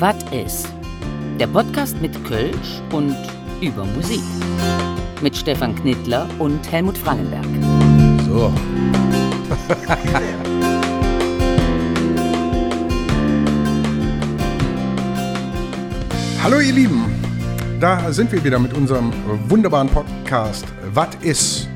[0.00, 0.68] Wat ist?
[1.40, 3.16] Der Podcast mit Kölsch und
[3.60, 4.22] über Musik.
[5.20, 7.44] Mit Stefan Knittler und Helmut Frangenberg.
[8.24, 8.52] So.
[16.44, 17.04] Hallo ihr Lieben,
[17.80, 19.12] da sind wir wieder mit unserem
[19.48, 21.68] wunderbaren Podcast Was ist?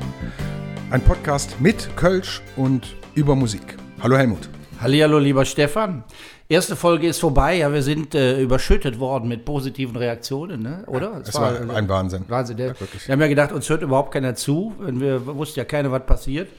[0.91, 3.75] Ein Podcast mit Kölsch und über Musik.
[4.01, 4.52] Hallo Helmut.
[4.83, 6.03] Hallihallo, lieber Stefan.
[6.49, 10.83] Erste Folge ist vorbei, ja, wir sind äh, überschüttet worden mit positiven Reaktionen, ne?
[10.87, 11.21] oder?
[11.25, 12.25] Es war ein Wahnsinn.
[12.27, 12.57] Wahnsinn.
[12.57, 12.75] Der, Ja,
[13.05, 14.75] wir haben ja gedacht, uns hört überhaupt keiner zu.
[14.79, 16.49] Wenn wir wussten ja keiner, was passiert.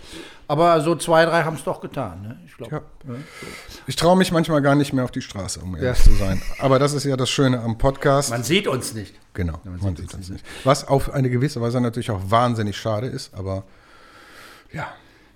[0.49, 2.23] Aber so zwei, drei haben es doch getan.
[2.23, 2.39] Ne?
[2.47, 2.77] Ich glaube.
[2.77, 3.15] Ja.
[3.87, 6.41] Ich traue mich manchmal gar nicht mehr auf die Straße, um ehrlich zu sein.
[6.59, 8.31] Aber das ist ja das Schöne am Podcast.
[8.31, 9.15] Man sieht uns nicht.
[9.35, 10.45] genau, man, sieht das nicht.
[10.65, 13.65] Was auf eine gewisse Weise natürlich auch wahnsinnig schade ist, aber
[14.73, 14.87] ja.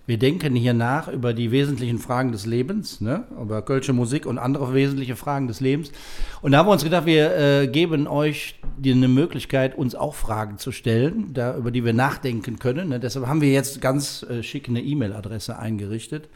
[0.09, 3.25] Wir denken hier nach über die wesentlichen Fragen des Lebens, ne?
[3.39, 5.93] über Kölsche Musik und andere wesentliche Fragen des Lebens.
[6.41, 10.15] Und da haben wir uns gedacht, wir äh, geben euch die, eine Möglichkeit, uns auch
[10.15, 12.89] Fragen zu stellen, da, über die wir nachdenken können.
[12.89, 13.01] Ne?
[13.01, 16.31] Deshalb haben wir jetzt ganz äh, schick eine E-Mail-Adresse eingerichtet,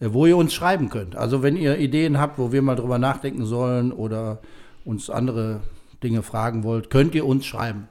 [0.00, 1.14] äh, wo ihr uns schreiben könnt.
[1.14, 4.40] Also wenn ihr Ideen habt, wo wir mal drüber nachdenken sollen oder
[4.84, 5.60] uns andere
[6.02, 7.86] Dinge fragen wollt, könnt ihr uns schreiben.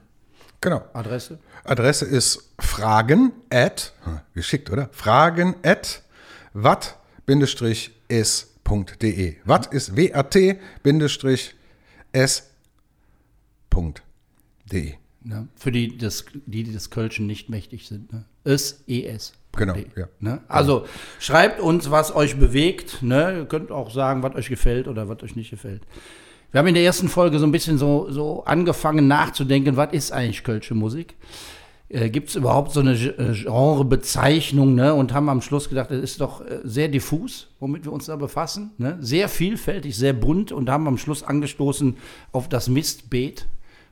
[0.64, 0.82] Genau.
[0.94, 1.38] Adresse?
[1.64, 4.88] Adresse ist fragen at, hm, geschickt, oder?
[4.92, 6.02] Fragen at
[6.54, 6.96] wat-is.de.
[9.44, 10.56] Wat ist wat-s.de.
[15.26, 15.48] Ne?
[15.54, 18.10] Für die, das, die, die des Kölschen nicht mächtig sind.
[18.10, 18.24] Ne?
[18.44, 19.34] Es, es.
[19.52, 20.08] Genau, ja.
[20.18, 20.40] Ne?
[20.48, 20.86] Also
[21.18, 23.02] schreibt uns, was euch bewegt.
[23.02, 23.40] Ne?
[23.40, 25.82] Ihr könnt auch sagen, was euch gefällt oder was euch nicht gefällt.
[26.54, 30.12] Wir haben in der ersten Folge so ein bisschen so, so angefangen nachzudenken, was ist
[30.12, 31.16] eigentlich Kölsche Musik?
[31.88, 34.76] Äh, Gibt es überhaupt so eine äh, Genrebezeichnung?
[34.76, 34.94] Ne?
[34.94, 38.14] Und haben am Schluss gedacht, das ist doch äh, sehr diffus, womit wir uns da
[38.14, 38.70] befassen.
[38.78, 38.98] Ne?
[39.00, 41.96] Sehr vielfältig, sehr bunt und haben am Schluss angestoßen
[42.30, 43.48] auf das Mistbeet,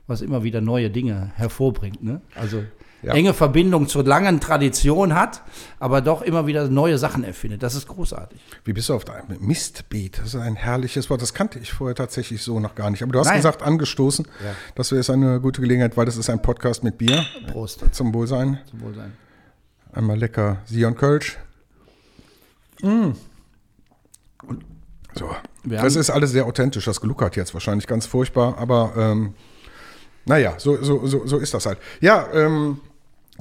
[0.07, 2.01] was immer wieder neue Dinge hervorbringt.
[2.01, 2.21] Ne?
[2.33, 2.63] Also
[3.03, 3.13] Ja.
[3.13, 5.41] enge Verbindung zur langen Tradition hat,
[5.79, 7.61] aber doch immer wieder neue Sachen erfindet.
[7.61, 8.39] Das ist großartig.
[8.63, 10.19] Wie bist du auf dein Mistbeet?
[10.19, 11.21] Das ist ein herrliches Wort.
[11.21, 13.03] Das kannte ich vorher tatsächlich so noch gar nicht.
[13.03, 13.37] Aber du hast Nein.
[13.37, 14.25] gesagt, angestoßen.
[14.75, 17.25] Das wäre jetzt eine gute Gelegenheit, weil das ist ein Podcast mit Bier.
[17.51, 17.83] Prost.
[17.91, 18.59] Zum Wohlsein.
[18.69, 19.13] Zum Wohlsein.
[19.91, 21.37] Einmal lecker Sion Kölsch.
[22.81, 23.11] Mm.
[25.15, 25.29] So.
[25.65, 26.85] Das ist alles sehr authentisch.
[26.85, 29.33] Das gluckert jetzt wahrscheinlich ganz furchtbar, aber ähm,
[30.25, 31.77] naja, so, so, so, so ist das halt.
[32.01, 32.79] Ja, ähm,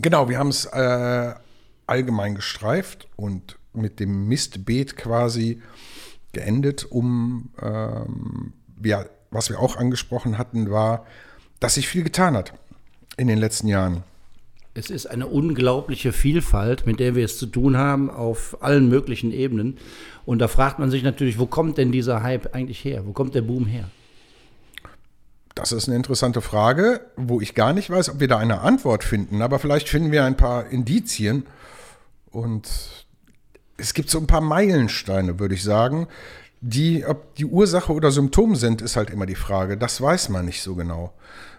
[0.03, 1.35] genau, wir haben es äh,
[1.87, 5.63] allgemein gestreift und mit dem Mistbeet quasi
[6.33, 8.53] geendet, um, ähm,
[8.85, 11.07] ja, was wir auch angesprochen hatten, war,
[11.61, 12.53] dass sich viel getan hat
[13.17, 14.03] in den letzten Jahren.
[14.75, 19.31] Es ist eine unglaubliche Vielfalt, mit der wir es zu tun haben, auf allen möglichen
[19.31, 19.77] Ebenen.
[20.25, 23.07] Und da fragt man sich natürlich, wo kommt denn dieser Hype eigentlich her?
[23.07, 23.91] Wo kommt der Boom her?
[25.63, 29.05] Das ist eine interessante Frage, wo ich gar nicht weiß, ob wir da eine Antwort
[29.05, 29.43] finden.
[29.43, 31.47] Aber vielleicht finden wir ein paar Indizien.
[32.33, 32.69] Und
[33.77, 36.09] es gibt so ein paar Meilensteine, würde ich sagen.
[36.61, 39.77] Die, ob die Ursache oder Symptom sind, ist halt immer die Frage.
[39.77, 41.13] Das weiß man nicht so genau.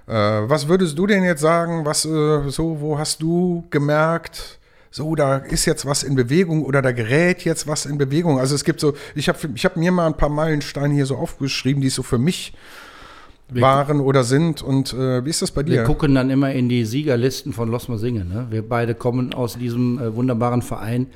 [0.07, 1.85] Äh, was würdest du denn jetzt sagen?
[1.85, 4.59] Was äh, so, wo hast du gemerkt?
[4.91, 8.37] So, da ist jetzt was in Bewegung oder da gerät jetzt was in Bewegung.
[8.37, 11.15] Also es gibt so, ich habe ich hab mir mal ein paar Meilensteine hier so
[11.15, 12.53] aufgeschrieben, die so für mich
[13.61, 14.61] waren oder sind.
[14.61, 15.83] Und äh, wie ist das bei Wir dir?
[15.83, 18.29] gucken dann immer in die Siegerlisten von Los Mal Singen.
[18.29, 18.47] Ne?
[18.49, 21.07] Wir beide kommen aus diesem äh, wunderbaren Verein,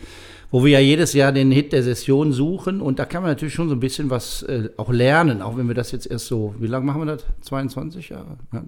[0.51, 2.81] wo wir ja jedes Jahr den Hit der Session suchen.
[2.81, 5.67] Und da kann man natürlich schon so ein bisschen was äh, auch lernen, auch wenn
[5.67, 7.25] wir das jetzt erst so, wie lange machen wir das?
[7.41, 8.37] 22 Jahre?
[8.53, 8.63] Ja.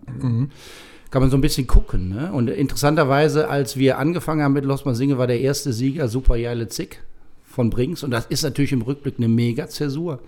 [1.11, 2.09] Kann man so ein bisschen gucken.
[2.09, 2.31] Ne?
[2.31, 6.35] Und interessanterweise, als wir angefangen haben mit Los Mal Singe, war der erste Sieger Super
[6.35, 7.01] Jaile Zick
[7.45, 8.03] von Brinks.
[8.03, 10.19] Und das ist natürlich im Rückblick eine Mega-Zäsur.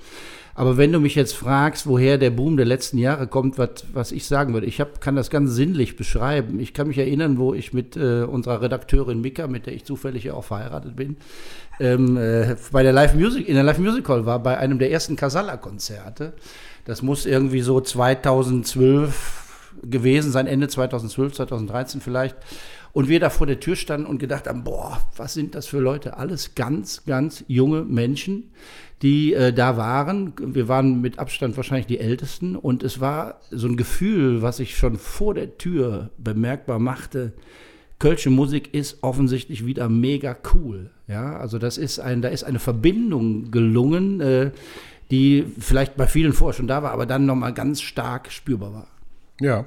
[0.53, 4.11] Aber wenn du mich jetzt fragst, woher der Boom der letzten Jahre kommt, was, was
[4.11, 6.59] ich sagen würde, ich hab, kann das ganz sinnlich beschreiben.
[6.59, 10.25] Ich kann mich erinnern, wo ich mit äh, unserer Redakteurin Mika, mit der ich zufällig
[10.25, 11.17] ja auch verheiratet bin,
[11.79, 14.91] ähm, äh, bei der Live Music, in der Live Music Hall war, bei einem der
[14.91, 16.33] ersten Casalla-Konzerte.
[16.85, 19.50] Das muss irgendwie so 2012
[19.83, 22.35] gewesen sein, Ende 2012, 2013 vielleicht.
[22.93, 25.79] Und wir da vor der Tür standen und gedacht haben, boah, was sind das für
[25.79, 26.17] Leute?
[26.17, 28.51] Alles ganz, ganz junge Menschen,
[29.01, 30.33] die äh, da waren.
[30.37, 32.55] Wir waren mit Abstand wahrscheinlich die Ältesten.
[32.55, 37.33] Und es war so ein Gefühl, was sich schon vor der Tür bemerkbar machte.
[37.97, 40.89] Kölsche Musik ist offensichtlich wieder mega cool.
[41.07, 44.51] Ja, also das ist ein, da ist eine Verbindung gelungen, äh,
[45.11, 48.87] die vielleicht bei vielen vorher schon da war, aber dann nochmal ganz stark spürbar war.
[49.41, 49.65] Ja.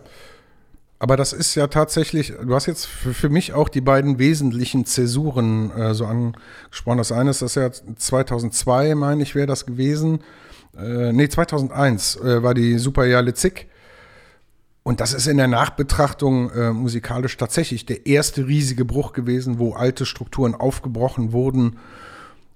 [0.98, 4.86] Aber das ist ja tatsächlich, du hast jetzt für, für mich auch die beiden wesentlichen
[4.86, 6.98] Zäsuren äh, so angesprochen.
[6.98, 10.20] Das eine ist das ja 2002, meine ich, wäre das gewesen,
[10.78, 13.68] äh, nee, 2001 äh, war die Superjahr Zick.
[14.82, 19.72] Und das ist in der Nachbetrachtung äh, musikalisch tatsächlich der erste riesige Bruch gewesen, wo
[19.72, 21.78] alte Strukturen aufgebrochen wurden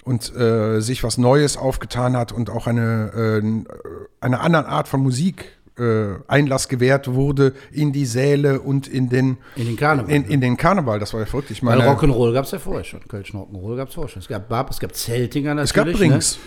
[0.04, 3.74] und äh, sich was Neues aufgetan hat und auch eine, äh,
[4.20, 9.38] eine andere Art von Musik äh, Einlass gewährt wurde in die Säle und in den,
[9.56, 10.10] In den Karneval.
[10.12, 11.50] In, in den Karneval, das war ja verrückt.
[11.50, 13.00] Ich Weil meine, Rock'n'Roll gab es ja vorher schon.
[13.06, 14.22] Kölschen Rock'n'Roll gab es vorher schon.
[14.22, 15.70] Es gab Bab, es gab Zeltinger natürlich.
[15.70, 16.36] es gab Brings.
[16.36, 16.42] Ne?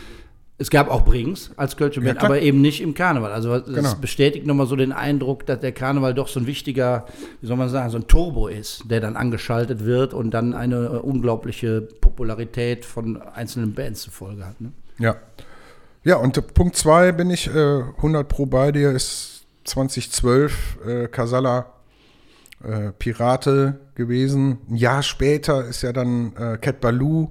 [0.57, 2.29] Es gab auch Brings als Kölsche Band, klar.
[2.29, 3.31] aber eben nicht im Karneval.
[3.31, 3.95] Also es Genau.
[3.95, 7.05] bestätigt nochmal so den Eindruck, dass der Karneval doch so ein wichtiger,
[7.41, 10.75] wie soll man sagen, so ein Turbo ist, der dann angeschaltet wird und dann eine
[10.75, 14.61] äh, unglaubliche Popularität von einzelnen Bands zur Folge hat.
[14.61, 14.71] Ne?
[14.99, 15.15] Ja.
[16.03, 21.73] Ja, und Punkt zwei bin ich äh, 100 pro bei dir, ist 2012 äh, Casala
[22.63, 24.57] äh, Pirate gewesen.
[24.67, 27.29] Ein Jahr später ist ja dann äh, Cat Baloo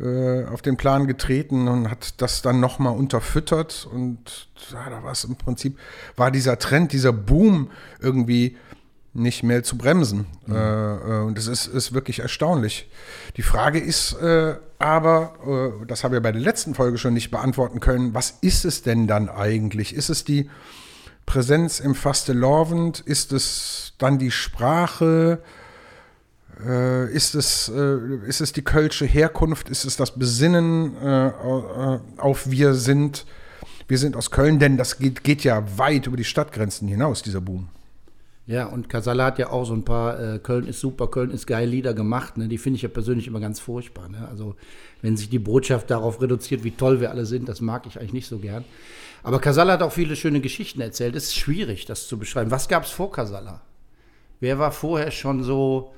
[0.00, 5.12] äh, auf den Plan getreten und hat das dann nochmal unterfüttert und ja, da war
[5.12, 5.78] es im Prinzip,
[6.16, 7.70] war dieser Trend, dieser Boom
[8.00, 8.56] irgendwie
[9.14, 10.26] nicht mehr zu bremsen.
[10.48, 12.88] Äh, äh, und das ist, ist wirklich erstaunlich.
[13.36, 15.34] Die Frage ist äh, aber,
[15.82, 18.82] äh, das habe ich bei der letzten Folge schon nicht beantworten können, was ist es
[18.82, 19.94] denn dann eigentlich?
[19.94, 20.48] Ist es die
[21.26, 23.00] Präsenz im Fastelovend?
[23.00, 25.42] Ist es dann die Sprache?
[26.64, 27.96] Äh, ist, es, äh,
[28.26, 29.68] ist es die kölsche Herkunft?
[29.68, 33.26] Ist es das Besinnen au- auf wir sind,
[33.88, 34.58] wir sind aus Köln?
[34.58, 37.68] Denn das geht, geht ja weit über die Stadtgrenzen hinaus, dieser Boom.
[38.48, 41.46] Ja, und Casala hat ja auch so ein paar äh, Köln ist super, Köln ist
[41.46, 42.38] geil Lieder gemacht.
[42.38, 42.48] Ne?
[42.48, 44.08] Die finde ich ja persönlich immer ganz furchtbar.
[44.08, 44.26] Ne?
[44.26, 44.56] Also,
[45.02, 48.14] wenn sich die Botschaft darauf reduziert, wie toll wir alle sind, das mag ich eigentlich
[48.14, 48.64] nicht so gern.
[49.22, 51.14] Aber Casala hat auch viele schöne Geschichten erzählt.
[51.14, 52.50] Es ist schwierig, das zu beschreiben.
[52.50, 53.60] Was gab es vor Casala?
[54.40, 55.92] Wer war vorher schon so,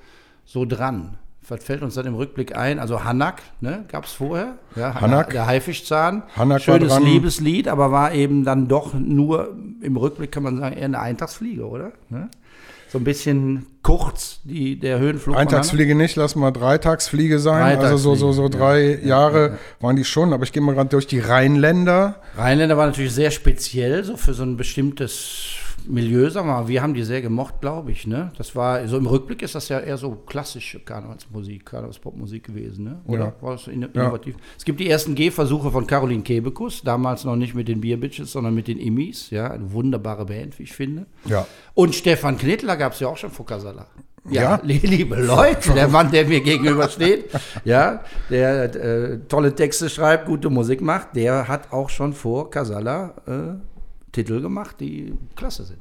[0.44, 1.18] so dran?
[1.48, 2.80] Was fällt uns dann im Rückblick ein?
[2.80, 4.58] Also Hanak, ne, gab es vorher.
[4.74, 5.30] Ja, Hanak.
[5.30, 6.24] Der Haifischzahn.
[6.36, 6.98] Hanak Schönes.
[6.98, 11.64] Liebeslied, aber war eben dann doch nur im Rückblick, kann man sagen, eher eine Eintagsfliege,
[11.64, 11.92] oder?
[12.08, 12.28] Ne?
[12.90, 15.36] So ein bisschen kurz, die, der Höhenflug.
[15.36, 17.78] Eintagsfliege nicht, lass mal Dreitagsfliege sein.
[17.78, 20.90] Also so, so, so Dreitagsfliege, drei Jahre waren die schon, aber ich gehe mal gerade
[20.90, 22.16] durch die Rheinländer.
[22.36, 25.54] Rheinländer war natürlich sehr speziell, so für so ein bestimmtes
[25.88, 26.68] Milieu, sagen wir mal.
[26.68, 28.06] Wir haben die sehr gemocht, glaube ich.
[28.06, 28.32] Ne?
[28.38, 32.84] Das war, so im Rückblick ist das ja eher so klassische Karnevalsmusik, Karnevalspopmusik gewesen.
[32.84, 33.00] Ne?
[33.06, 33.32] Oder Ja.
[33.40, 34.36] war das innovativ?
[34.58, 38.54] Es gibt die ersten Gehversuche von Caroline Kebekus, damals noch nicht mit den Bierbitches, sondern
[38.54, 39.30] mit den Immis.
[39.30, 41.06] Ja, eine wunderbare Band, wie ich finde.
[41.24, 41.46] Ja.
[41.74, 43.86] Und Stefan Knittler gab es ja auch schon vor Casala.
[44.28, 44.60] Ja, Ja.
[44.62, 47.30] li- liebe Leute, der Mann, der mir gegenüber steht,
[47.64, 53.14] ja, der äh, tolle Texte schreibt, gute Musik macht, der hat auch schon vor Casala
[53.26, 53.69] äh,
[54.12, 55.78] Titel gemacht, die klasse sind.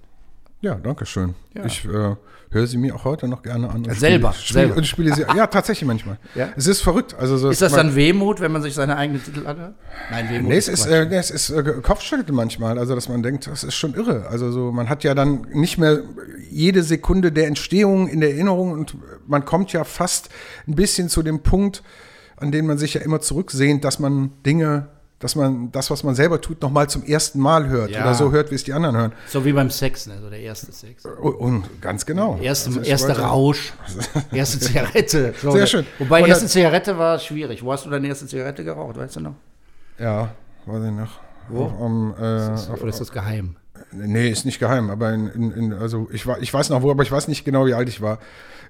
[0.62, 1.36] Ja, danke schön.
[1.56, 1.66] Ja.
[1.66, 2.16] Ich äh,
[2.50, 3.86] höre sie mir auch heute noch gerne an.
[3.86, 4.76] Und Selber, Spiele, selber.
[4.76, 5.22] Und spiele sie.
[5.22, 6.18] Ja, tatsächlich manchmal.
[6.36, 6.50] Ja.
[6.58, 7.16] Es ist verrückt.
[7.18, 9.76] Also so Ist das man- dann Wehmut, wenn man sich seine eigenen Titel anhört?
[10.12, 13.24] Nein, Wehmut Nee, es ist, äh, nee, es ist äh, Kopfschütteln manchmal, also dass man
[13.24, 14.28] denkt, das ist schon irre.
[14.28, 16.02] Also so, man hat ja dann nicht mehr
[16.50, 18.98] jede Sekunde der Entstehung in der Erinnerung und
[19.28, 20.28] man kommt ja fast
[20.68, 21.84] ein bisschen zu dem Punkt,
[22.36, 24.90] an den man sich ja immer zurücksehnt, dass man Dinge,
[25.20, 28.02] dass man das, was man selber tut, nochmal zum ersten Mal hört Ja.
[28.04, 29.14] oder so hört, wie es die anderen hören.
[29.28, 30.18] so wie beim Sex, ne?
[30.22, 31.06] so der erste Sex.
[31.06, 32.38] Und, und ganz genau.
[32.42, 33.74] Erste, Also erster Rausch,
[34.32, 35.34] erste Zigarette.
[35.42, 35.68] So, Sehr ne?
[35.68, 35.86] schön.
[36.00, 37.64] Wobei, Und erste Zigarette war schwierig.
[37.64, 39.36] Wo hast du deine erste Zigarette geraucht, weißt du noch?
[39.98, 40.30] Ja,
[40.66, 41.20] weiß ich noch.
[41.50, 41.64] Wo?
[41.66, 43.56] Auf, am, äh, auf, Oder ist das geheim?
[43.92, 46.92] Nee, ist nicht geheim, aber in, in, in, also ich, war, ich weiß noch wo,
[46.92, 48.20] aber ich weiß nicht genau, wie alt ich war.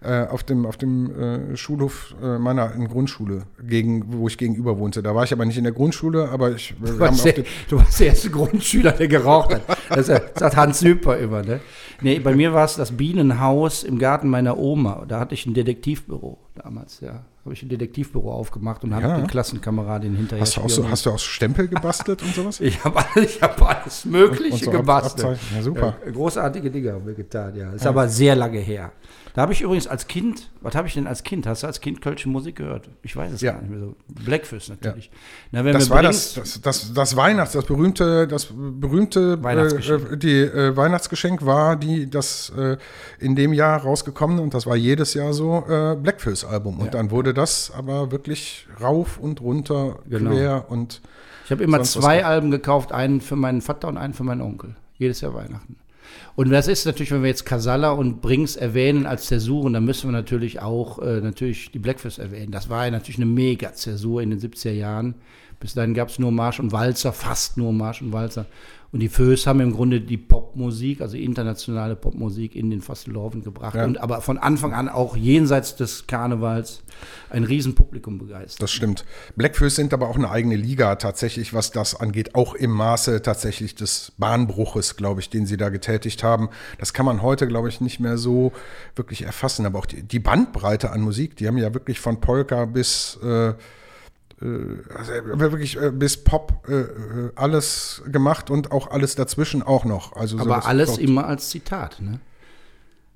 [0.01, 4.77] Äh, auf dem, auf dem äh, Schulhof äh, meiner in Grundschule, gegen, wo ich gegenüber
[4.79, 5.03] wohnte.
[5.03, 7.33] Da war ich aber nicht in der Grundschule, aber ich Du warst, der,
[7.69, 9.61] du warst der erste Grundschüler, der geraucht hat.
[9.89, 11.41] Das sagt Hans Süper immer.
[11.43, 11.59] Ne?
[11.99, 15.03] Nee, bei mir war es das Bienenhaus im Garten meiner Oma.
[15.05, 17.25] Da hatte ich ein Detektivbüro damals, ja.
[17.43, 19.19] Habe ich ein Detektivbüro aufgemacht und habe Ja.
[19.19, 20.41] die Klassenkameradin hinterher.
[20.41, 22.59] hast, du auch so, hast du aus Stempel gebastelt und sowas?
[22.61, 25.25] Ich habe ich hab alles Mögliche Und so Ab- gebastelt.
[25.27, 25.55] Abzeichen.
[25.57, 25.95] Ja, super.
[26.05, 27.71] Ja, großartige Dinge haben wir getan, ja.
[27.73, 28.91] Ist aber sehr lange her.
[29.33, 31.45] Da habe ich übrigens als Kind, was habe ich denn als Kind?
[31.47, 32.89] Hast du als Kind kölsche Musik gehört?
[33.03, 33.53] Ich weiß es Ja.
[33.53, 33.95] gar nicht mehr so.
[34.07, 35.11] Blackfish natürlich.
[35.51, 40.11] Na, wenn Das war das, das, das, das Weihnachts, das berühmte, das berühmte Weihnachtsgeschenk.
[40.13, 42.77] Äh, die äh, Weihnachtsgeschenk war die, das äh,
[43.19, 46.79] in dem Jahr rausgekommen und das war jedes Jahr so äh, Blackfills-Album.
[46.79, 46.91] Und Ja.
[46.91, 50.31] dann wurde das aber wirklich rauf und runter, Genau.
[50.31, 51.01] quer und
[51.45, 54.75] Ich habe immer zwei Alben gekauft, einen für meinen Vater und einen für meinen Onkel.
[54.97, 55.77] Jedes Jahr Weihnachten.
[56.35, 60.07] Und das ist natürlich, wenn wir jetzt Casalla und Brings erwähnen als Zäsuren, dann müssen
[60.07, 62.51] wir natürlich auch äh, natürlich die Blackfish erwähnen.
[62.51, 65.15] Das war ja natürlich eine mega Zäsur in den 70er Jahren.
[65.59, 68.45] Bis dahin gab es nur Marsch und Walzer, fast nur Marsch und Walzer.
[68.91, 73.75] Und die Föß haben im Grunde die Popmusik, also internationale Popmusik, in den Fastelovend gebracht.
[73.75, 73.85] Ja.
[73.85, 76.81] Und aber von Anfang an auch jenseits des Karnevals
[77.29, 78.63] ein Riesenpublikum begeistert.
[78.63, 79.05] Das stimmt.
[79.35, 83.75] Blackfoes sind aber auch eine eigene Liga tatsächlich, was das angeht, auch im Maße tatsächlich
[83.75, 86.49] des Bahnbruches, glaube ich, den sie da getätigt haben.
[86.79, 88.53] Das kann man heute, glaube ich, nicht mehr so
[88.95, 89.67] wirklich erfassen.
[89.67, 93.53] Aber auch die, die Bandbreite an Musik, die haben ja wirklich von Polka bis äh,
[94.41, 100.13] also wirklich äh, bis Pop äh, äh, alles gemacht und auch alles dazwischen auch noch.
[100.15, 101.09] Also Aber alles verrückt.
[101.09, 102.19] immer als Zitat, ne?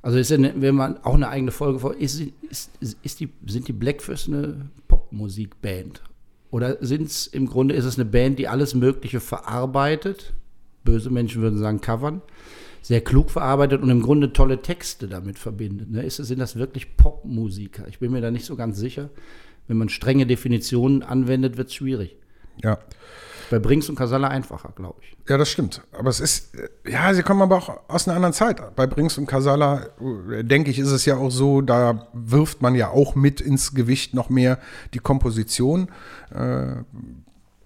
[0.01, 2.71] Also ist ja, eine- wenn man auch eine eigene Folge vor, ist, ist,
[3.03, 6.01] ist die, sind die Blackfist eine Popmusikband?
[6.51, 10.33] Oder sind es im Grunde ist es eine Band, die alles Mögliche verarbeitet?
[10.83, 12.21] Böse Menschen würden sagen covern.
[12.81, 15.89] Sehr klug verarbeitet und im Grunde tolle Texte damit verbindet.
[15.89, 16.03] Ne?
[16.03, 17.87] Ist, sind das wirklich Popmusiker?
[17.87, 19.09] Ich bin mir da nicht so ganz sicher.
[19.67, 22.17] Wenn man strenge Definitionen anwendet, wird es schwierig.
[22.61, 22.79] Ja.
[23.49, 25.13] Bei Brinks und Casalla einfacher, glaube ich.
[25.29, 25.81] Ja, das stimmt.
[25.91, 26.53] Aber es ist,
[26.85, 28.75] ja, sie kommen aber auch aus einer anderen Zeit.
[28.75, 29.87] Bei Brings und Casala,
[30.31, 33.73] äh, denke ich, ist es ja auch so, da wirft man ja auch mit ins
[33.73, 34.59] Gewicht noch mehr
[34.93, 35.89] die Komposition.
[36.33, 36.77] Äh,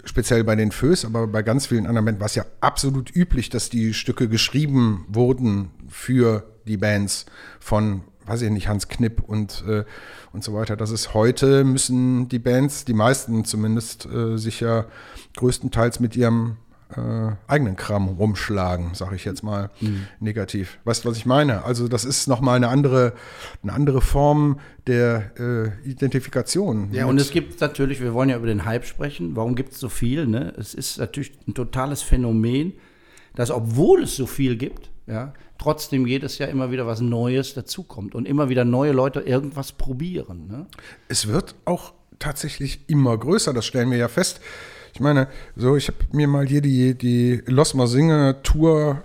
[0.03, 3.49] speziell bei den Föß, aber bei ganz vielen anderen Bands war es ja absolut üblich,
[3.49, 7.25] dass die Stücke geschrieben wurden für die Bands
[7.59, 9.83] von, weiß ich nicht, Hans Knipp und, äh,
[10.33, 10.75] und so weiter.
[10.75, 14.85] Das ist heute, müssen die Bands, die meisten zumindest, äh, sich ja
[15.35, 16.57] größtenteils mit ihrem
[16.95, 19.69] äh, eigenen Kram rumschlagen, sage ich jetzt mal
[20.19, 20.79] negativ.
[20.85, 21.65] Weißt du, was ich meine?
[21.65, 23.13] Also das ist nochmal eine andere,
[23.61, 26.89] eine andere Form der äh, Identifikation.
[26.93, 29.79] Ja, und es gibt natürlich, wir wollen ja über den Hype sprechen, warum gibt es
[29.79, 30.27] so viel?
[30.27, 30.53] Ne?
[30.57, 32.73] Es ist natürlich ein totales Phänomen,
[33.35, 38.15] dass obwohl es so viel gibt, ja, trotzdem jedes Jahr immer wieder was Neues dazukommt
[38.15, 40.47] und immer wieder neue Leute irgendwas probieren.
[40.47, 40.65] Ne?
[41.07, 44.41] es wird auch tatsächlich immer größer, das stellen wir ja fest.
[44.93, 49.03] Ich meine, so, ich habe mir mal hier die, die Los Masinge Tour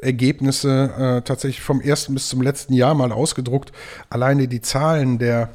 [0.00, 3.72] Ergebnisse äh, tatsächlich vom ersten bis zum letzten Jahr mal ausgedruckt.
[4.10, 5.50] Alleine die Zahlen der,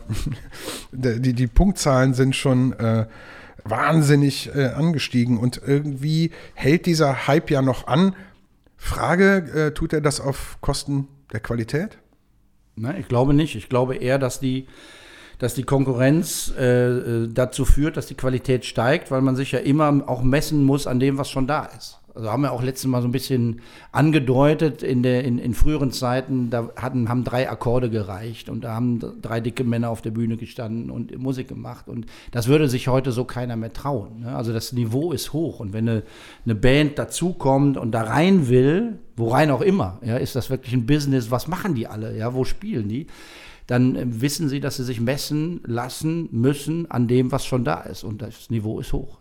[0.91, 3.05] der die, die Punktzahlen sind schon äh,
[3.63, 8.15] wahnsinnig äh, angestiegen und irgendwie hält dieser Hype ja noch an.
[8.83, 9.37] Frage,
[9.67, 11.97] äh, tut er das auf Kosten der Qualität?
[12.75, 12.99] Ne?
[12.99, 13.55] Ich glaube nicht.
[13.55, 14.67] Ich glaube eher, dass die,
[15.39, 19.59] dass die Konkurrenz äh, äh, dazu führt, dass die Qualität steigt, weil man sich ja
[19.59, 21.99] immer auch messen muss an dem, was schon da ist.
[22.15, 25.91] Also haben wir auch letztes Mal so ein bisschen angedeutet, in, der, in, in früheren
[25.91, 30.11] Zeiten, da hatten, haben drei Akkorde gereicht und da haben drei dicke Männer auf der
[30.11, 31.87] Bühne gestanden und Musik gemacht.
[31.87, 34.21] Und das würde sich heute so keiner mehr trauen.
[34.21, 34.35] Ne?
[34.35, 35.59] Also das Niveau ist hoch.
[35.59, 36.03] Und wenn eine,
[36.45, 40.73] eine Band dazukommt und da rein will, wo rein auch immer, ja, ist das wirklich
[40.73, 43.07] ein Business, was machen die alle, ja, wo spielen die?
[43.67, 47.81] Dann äh, wissen sie, dass sie sich messen lassen müssen an dem, was schon da
[47.81, 48.03] ist.
[48.03, 49.17] Und das Niveau ist hoch.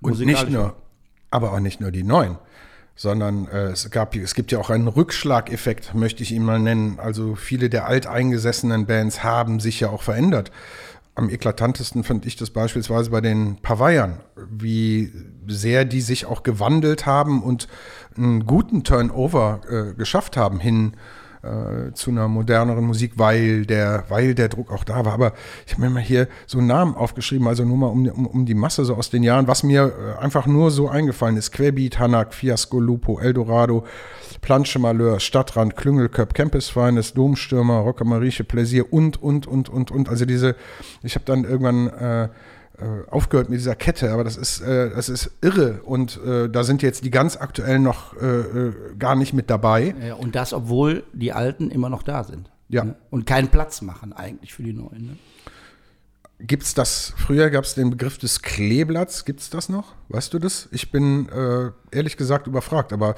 [0.00, 0.74] Und nicht nur,
[1.32, 2.36] aber auch nicht nur die neuen,
[2.94, 6.98] sondern äh, es, gab, es gibt ja auch einen Rückschlageffekt, möchte ich ihn mal nennen.
[6.98, 10.50] Also viele der alteingesessenen Bands haben sich ja auch verändert.
[11.14, 14.20] Am eklatantesten fand ich das beispielsweise bei den Pavayern,
[14.50, 15.12] wie
[15.46, 17.68] sehr die sich auch gewandelt haben und
[18.16, 20.94] einen guten Turnover äh, geschafft haben hin
[21.42, 25.12] äh, zu einer moderneren Musik, weil der, weil der Druck auch da war.
[25.12, 25.32] Aber
[25.66, 28.54] ich habe mir mal hier so Namen aufgeschrieben, also nur mal um, um, um die
[28.54, 31.52] Masse so aus den Jahren, was mir äh, einfach nur so eingefallen ist.
[31.52, 33.84] Querbeat, Hanak, Fiasco, Lupo, Eldorado,
[34.40, 40.08] Planche Malheur, Stadtrand, Klüngelköp, Campus Feines, Domstürmer, Rocca Marieche, Pläsier und, und, und, und, und.
[40.08, 40.56] Also diese,
[41.02, 42.28] ich habe dann irgendwann äh,
[42.78, 46.64] äh, aufgehört mit dieser Kette, aber das ist, äh, das ist irre und äh, da
[46.64, 49.94] sind jetzt die ganz aktuellen noch äh, äh, gar nicht mit dabei.
[50.06, 52.50] Ja, und das, obwohl die Alten immer noch da sind.
[52.68, 52.84] Ja.
[52.84, 52.96] Ne?
[53.10, 55.06] Und keinen Platz machen eigentlich für die Neuen.
[55.06, 55.16] Ne?
[56.40, 59.94] Gibt es das, früher gab es den Begriff des Kleeblatts, gibt es das noch?
[60.08, 60.68] Weißt du das?
[60.72, 61.28] Ich bin
[61.92, 63.14] ehrlich gesagt überfragt, aber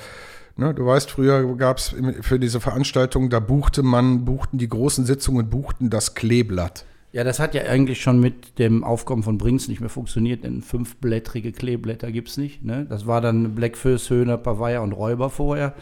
[0.56, 5.06] ne, du weißt, früher gab es für diese Veranstaltung, da buchte man, buchten die großen
[5.06, 6.84] Sitzungen, buchten das Kleeblatt.
[7.14, 10.62] Ja, das hat ja eigentlich schon mit dem Aufkommen von Brinks nicht mehr funktioniert, denn
[10.62, 12.64] fünfblättrige Kleeblätter gibt es nicht.
[12.64, 12.86] Ne?
[12.88, 15.74] Das war dann Blackfist, Höhner, Pavaya und Räuber vorher.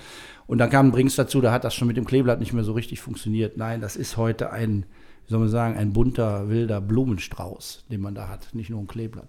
[0.46, 2.74] Und dann kam Brinks dazu, da hat das schon mit dem Kleeblatt nicht mehr so
[2.74, 3.56] richtig funktioniert.
[3.56, 4.84] Nein, das ist heute ein,
[5.24, 8.86] wie soll man sagen, ein bunter, wilder Blumenstrauß, den man da hat, nicht nur ein
[8.86, 9.28] Kleeblatt.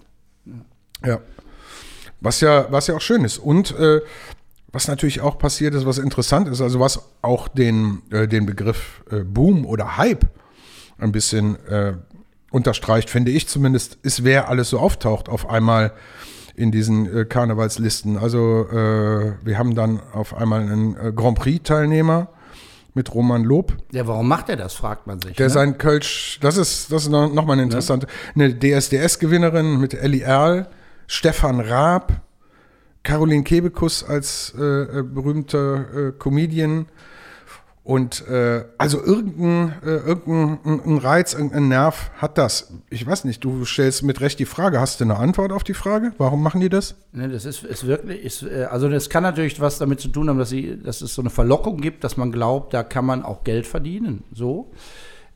[1.06, 1.22] Ja.
[2.20, 3.38] Was ja, was ja auch schön ist.
[3.38, 4.02] Und äh,
[4.74, 9.06] was natürlich auch passiert ist, was interessant ist, also was auch den, äh, den Begriff
[9.10, 10.28] äh, Boom oder Hype
[11.04, 11.94] ein bisschen äh,
[12.52, 15.94] unterstreicht, finde ich zumindest, ist, wer alles so auftaucht auf einmal
[16.56, 18.18] in diesen äh, Karnevalslisten.
[18.18, 22.30] Also äh, wir haben dann auf einmal einen äh, Grand Prix-Teilnehmer
[22.94, 25.36] mit Roman Lob, Ja, warum macht er das, fragt man sich.
[25.36, 25.50] der ne?
[25.54, 28.06] sein Kölsch, das ist, das ist noch, noch mal eine interessante,
[28.36, 30.68] eine DSDS-Gewinnerin mit Ellie Erl,
[31.08, 32.22] Stefan Raab,
[33.04, 36.86] Caroline Kebekus als äh, äh, berühmter äh, Comedian.
[37.84, 42.72] Und äh, also irgendein, äh, irgendein ein Reiz, irgendein Nerv hat das.
[42.90, 44.80] Ich weiß nicht, du stellst mit Recht die Frage.
[44.80, 46.14] Hast du eine Antwort auf die Frage?
[46.18, 46.96] Warum machen die das?
[47.12, 50.30] Ne, das ist, ist wirklich, ist, äh, also das kann natürlich was damit zu tun
[50.30, 53.22] haben, dass, sie, dass es so eine Verlockung gibt, dass man glaubt, da kann man
[53.22, 54.24] auch Geld verdienen.
[54.34, 54.72] So.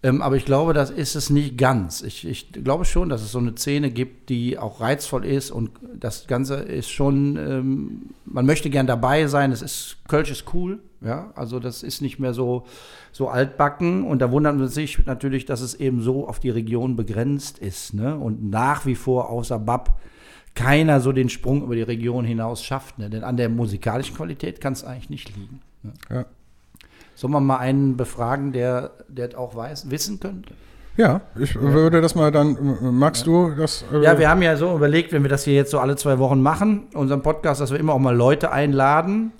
[0.04, 2.01] Ähm, aber ich glaube, das ist es nicht ganz.
[2.01, 5.72] Ich, ich glaube schon, dass es so eine Szene gibt, die auch reizvoll ist und
[6.00, 9.51] das Ganze ist schon, ähm, man möchte gern dabei sein.
[9.51, 12.66] Es ist, Kölsch ist cool, ja, also das ist nicht mehr so,
[13.12, 16.96] so altbacken und da wundert man sich natürlich, dass es eben so auf die Region
[16.96, 18.16] begrenzt ist, ne?
[18.18, 20.00] Und nach wie vor außer Bab
[20.54, 23.10] keiner so den Sprung über die Region hinaus schafft, ne?
[23.10, 25.62] Denn an der musikalischen Qualität kann es eigentlich nicht liegen.
[25.82, 25.94] Ne?
[26.10, 26.25] Ja.
[27.17, 30.53] Sollen wir mal einen befragen, der, der auch weiß, wissen könnte?
[30.97, 33.31] Ja, ich würde das mal dann, magst ja.
[33.31, 33.83] du das?
[33.91, 36.19] Äh ja, wir haben ja so überlegt, wenn wir das hier jetzt so alle zwei
[36.19, 39.31] Wochen machen, unseren Podcast, dass wir immer auch mal Leute einladen.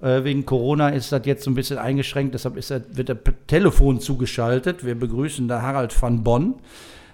[0.00, 3.18] Äh, wegen Corona ist das jetzt so ein bisschen eingeschränkt, deshalb ist das, wird der
[3.48, 4.86] Telefon zugeschaltet.
[4.86, 6.54] Wir begrüßen da Harald van Bonn.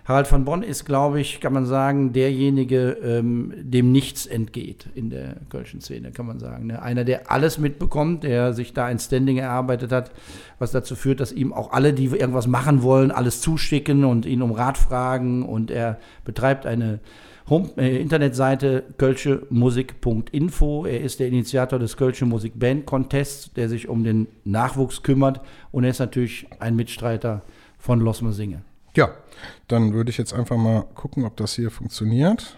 [0.04, 5.10] Harald von Bonn ist, glaube ich, kann man sagen, derjenige, ähm, dem nichts entgeht in
[5.10, 6.66] der kölschen Szene, kann man sagen.
[6.66, 6.82] Ne?
[6.82, 10.10] Einer, der alles mitbekommt, der sich da ein Standing erarbeitet hat,
[10.58, 14.42] was dazu führt, dass ihm auch alle, die irgendwas machen wollen, alles zuschicken und ihn
[14.42, 15.44] um Rat fragen.
[15.44, 17.00] Und er betreibt eine
[17.48, 20.86] Home äh, Internetseite kölschemusik.info.
[20.86, 25.40] Er ist der Initiator des Kölsche Musik Band Contests, der sich um den Nachwuchs kümmert.
[25.72, 27.42] Und er ist natürlich ein Mitstreiter
[27.78, 28.62] von Losmer Singe.
[28.96, 29.10] Ja,
[29.68, 32.56] dann würde ich jetzt einfach mal gucken, ob das hier funktioniert.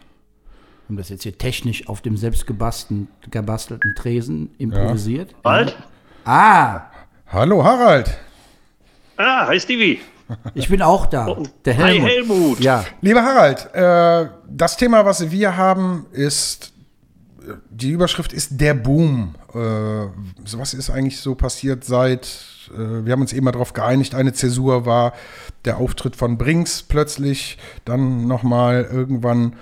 [0.88, 5.32] Haben das jetzt hier technisch auf dem selbst gebastelten, Tresen improvisiert?
[5.32, 5.36] Ja.
[5.44, 5.76] Harald?
[6.24, 6.82] Ah!
[7.26, 8.16] Hallo Harald!
[9.16, 10.00] Ah, hi Stevie!
[10.54, 11.28] Ich bin auch da.
[11.28, 12.08] Oh, der Helmut.
[12.08, 12.60] Hi Helmut!
[12.60, 12.84] Ja.
[13.02, 16.72] Lieber Harald, äh, das Thema, was wir haben, ist,
[17.70, 19.34] die Überschrift ist der Boom.
[19.54, 22.26] Äh, was ist eigentlich so passiert seit
[22.74, 25.12] äh, wir haben uns eben mal darauf geeinigt, eine Zäsur war
[25.64, 29.54] der Auftritt von Brinks plötzlich, dann nochmal irgendwann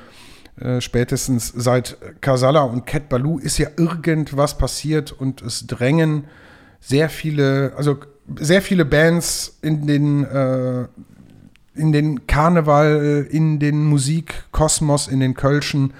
[0.61, 6.25] äh, spätestens seit Kasala und Cat Baloo ist ja irgendwas passiert und es drängen
[6.81, 7.99] sehr viele, also
[8.39, 10.87] sehr viele Bands in den äh,
[11.75, 15.95] in den Karneval, in den Musikkosmos, in den Kölschen.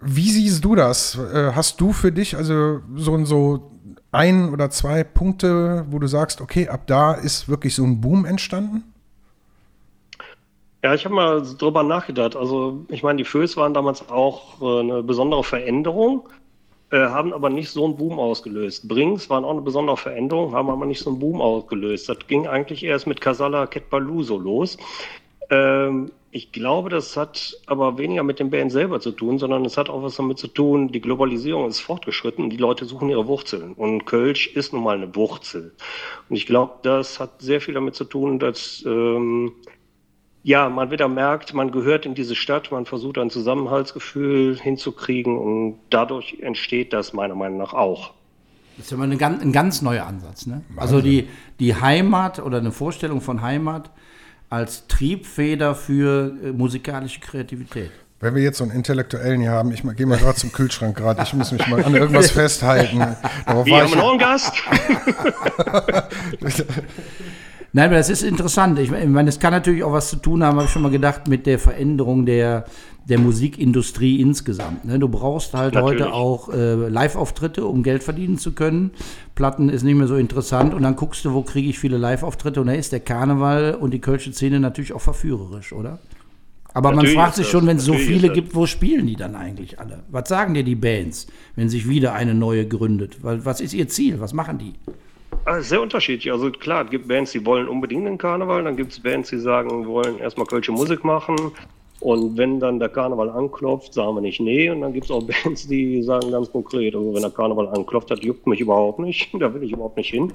[0.00, 1.16] Wie siehst du das?
[1.16, 3.72] Äh, hast du für dich also so, so
[4.12, 8.24] ein oder zwei Punkte, wo du sagst, okay, ab da ist wirklich so ein Boom
[8.24, 8.84] entstanden?
[10.82, 12.36] Ja, ich habe mal drüber nachgedacht.
[12.36, 16.28] Also, ich meine, die Föß waren damals auch äh, eine besondere Veränderung,
[16.90, 18.86] äh, haben aber nicht so einen Boom ausgelöst.
[18.86, 22.08] Brings waren auch eine besondere Veränderung, haben aber nicht so einen Boom ausgelöst.
[22.08, 24.78] Das ging eigentlich erst mit Casala Ketbalu so los.
[25.50, 29.78] Ähm, ich glaube, das hat aber weniger mit den Bands selber zu tun, sondern es
[29.78, 33.26] hat auch was damit zu tun, die Globalisierung ist fortgeschritten und die Leute suchen ihre
[33.26, 33.72] Wurzeln.
[33.72, 35.72] Und Kölsch ist nun mal eine Wurzel.
[36.28, 39.52] Und ich glaube, das hat sehr viel damit zu tun, dass ähm,
[40.42, 45.78] ja, man wieder merkt, man gehört in diese Stadt, man versucht ein Zusammenhaltsgefühl hinzukriegen und
[45.90, 48.12] dadurch entsteht das meiner Meinung nach auch.
[48.76, 50.46] Das ist ja mal ein ganz, ein ganz neuer Ansatz.
[50.46, 50.62] Ne?
[50.76, 51.26] Also die,
[51.58, 53.90] die Heimat oder eine Vorstellung von Heimat
[54.50, 57.90] als Triebfeder für äh, musikalische Kreativität.
[58.20, 61.22] Wenn wir jetzt so einen Intellektuellen hier haben, ich gehe mal gerade zum Kühlschrank gerade,
[61.22, 62.98] ich muss mich mal an irgendwas festhalten.
[63.46, 64.52] Darauf wir haben noch einen Gast.
[67.72, 68.78] Nein, aber das ist interessant.
[68.78, 71.28] Ich meine, es kann natürlich auch was zu tun haben, habe ich schon mal gedacht,
[71.28, 72.64] mit der Veränderung der,
[73.08, 74.86] der Musikindustrie insgesamt.
[74.86, 74.98] Ne?
[74.98, 76.02] Du brauchst halt Natürlich.
[76.02, 78.92] heute auch äh, Live-Auftritte, um Geld verdienen zu können.
[79.34, 82.60] Platten ist nicht mehr so interessant und dann guckst du, wo kriege ich viele Live-Auftritte
[82.60, 85.98] und da ist der Karneval und die kölsche Szene natürlich auch verführerisch, oder?
[86.74, 89.34] Aber natürlich man fragt sich schon, wenn es so viele gibt, wo spielen die dann
[89.34, 90.04] eigentlich alle?
[90.10, 91.26] Was sagen dir die Bands,
[91.56, 93.18] wenn sich wieder eine neue gründet?
[93.22, 94.20] Was ist ihr Ziel?
[94.20, 94.74] Was machen die?
[95.48, 96.30] Ah, sehr unterschiedlich.
[96.30, 99.38] Also klar, es gibt Bands, die wollen unbedingt den Karneval, dann gibt es Bands, die
[99.38, 101.36] sagen, wir wollen erstmal kölsche Musik machen,
[102.00, 104.70] und wenn dann der Karneval anklopft, sagen wir nicht nee.
[104.70, 108.10] Und dann gibt es auch Bands, die sagen ganz konkret, also wenn der Karneval anklopft,
[108.10, 109.30] das juckt mich überhaupt nicht.
[109.40, 110.32] da will ich überhaupt nicht hin.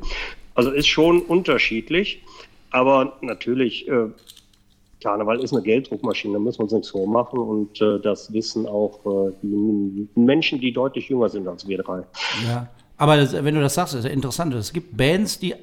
[0.56, 2.21] Also ist schon unterschiedlich.
[2.71, 4.08] Aber natürlich, äh,
[5.02, 7.39] Karneval ist eine Gelddruckmaschine, da müssen wir uns nichts vormachen.
[7.39, 12.04] Und äh, das wissen auch äh, die Menschen, die deutlich jünger sind als wir drei.
[12.45, 12.67] Ja.
[12.97, 14.53] Aber das, wenn du das sagst, ist ja interessant.
[14.53, 15.56] Es gibt Bands, die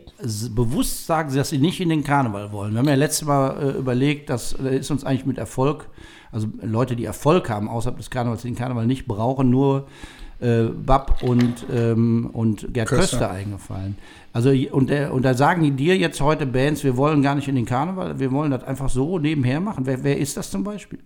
[0.50, 2.72] bewusst sagen, dass sie nicht in den Karneval wollen.
[2.72, 5.88] Wir haben ja letztes Mal äh, überlegt, das ist uns eigentlich mit Erfolg,
[6.32, 9.86] also Leute, die Erfolg haben außerhalb des Karnevals, den Karneval nicht brauchen, nur
[10.40, 13.18] äh, Bab und, ähm, und Gerd Köster.
[13.18, 13.96] Köster eingefallen.
[14.32, 17.48] Also und, der, und da sagen die dir jetzt heute Bands, wir wollen gar nicht
[17.48, 19.86] in den Karneval, wir wollen das einfach so nebenher machen.
[19.86, 20.98] Wer, wer ist das zum Beispiel?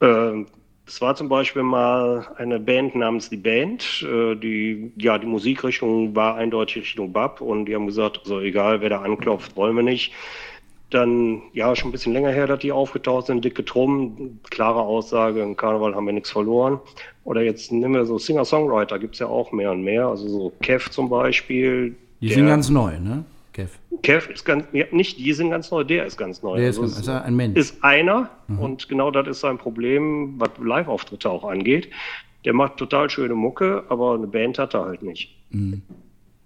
[0.00, 0.46] Ähm,
[0.90, 4.02] Es war zum Beispiel mal eine Band namens Die Band.
[4.02, 8.80] Äh, die, ja, die Musikrichtung war eindeutig Richtung Bab und die haben gesagt, also egal
[8.80, 10.12] wer da anklopft, wollen wir nicht.
[10.90, 15.40] Dann, ja, schon ein bisschen länger her, dass die aufgetaucht sind, dicke Drum, klare Aussage,
[15.42, 16.80] im Karneval haben wir nichts verloren.
[17.22, 20.08] Oder jetzt nehmen wir so Singer-Songwriter, gibt es ja auch mehr und mehr.
[20.08, 21.94] Also so Kev zum Beispiel.
[22.20, 23.24] Die sind ganz neu, ne?
[23.62, 23.78] Kev.
[24.02, 26.56] Kev ist ganz, ja, nicht die sind ganz neu, der ist ganz neu.
[26.56, 27.58] Der also ist, ganz, ist ein Mensch.
[27.58, 28.58] Ist einer mhm.
[28.58, 31.88] und genau das ist sein Problem, was Live-Auftritte auch angeht.
[32.44, 35.36] Der macht total schöne Mucke, aber eine Band hat er halt nicht.
[35.50, 35.82] Mhm.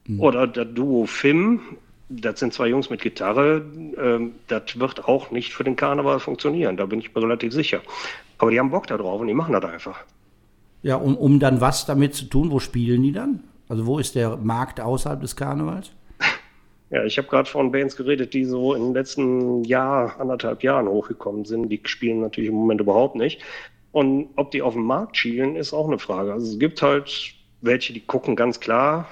[0.07, 0.21] Mhm.
[0.21, 1.61] Oder der Duo Fim,
[2.09, 3.65] das sind zwei Jungs mit Gitarre,
[4.01, 7.81] ähm, das wird auch nicht für den Karneval funktionieren, da bin ich mir relativ sicher.
[8.39, 10.05] Aber die haben Bock da drauf und die machen das einfach.
[10.83, 13.41] Ja, um, um dann was damit zu tun, wo spielen die dann?
[13.69, 15.93] Also wo ist der Markt außerhalb des Karnevals?
[16.95, 20.87] Ja, ich habe gerade von Bands geredet, die so in den letzten Jahr, anderthalb Jahren
[20.87, 21.69] hochgekommen sind.
[21.69, 23.43] Die spielen natürlich im Moment überhaupt nicht.
[23.91, 26.33] Und ob die auf dem Markt schielen, ist auch eine Frage.
[26.33, 29.09] Also es gibt halt welche, die gucken ganz klar,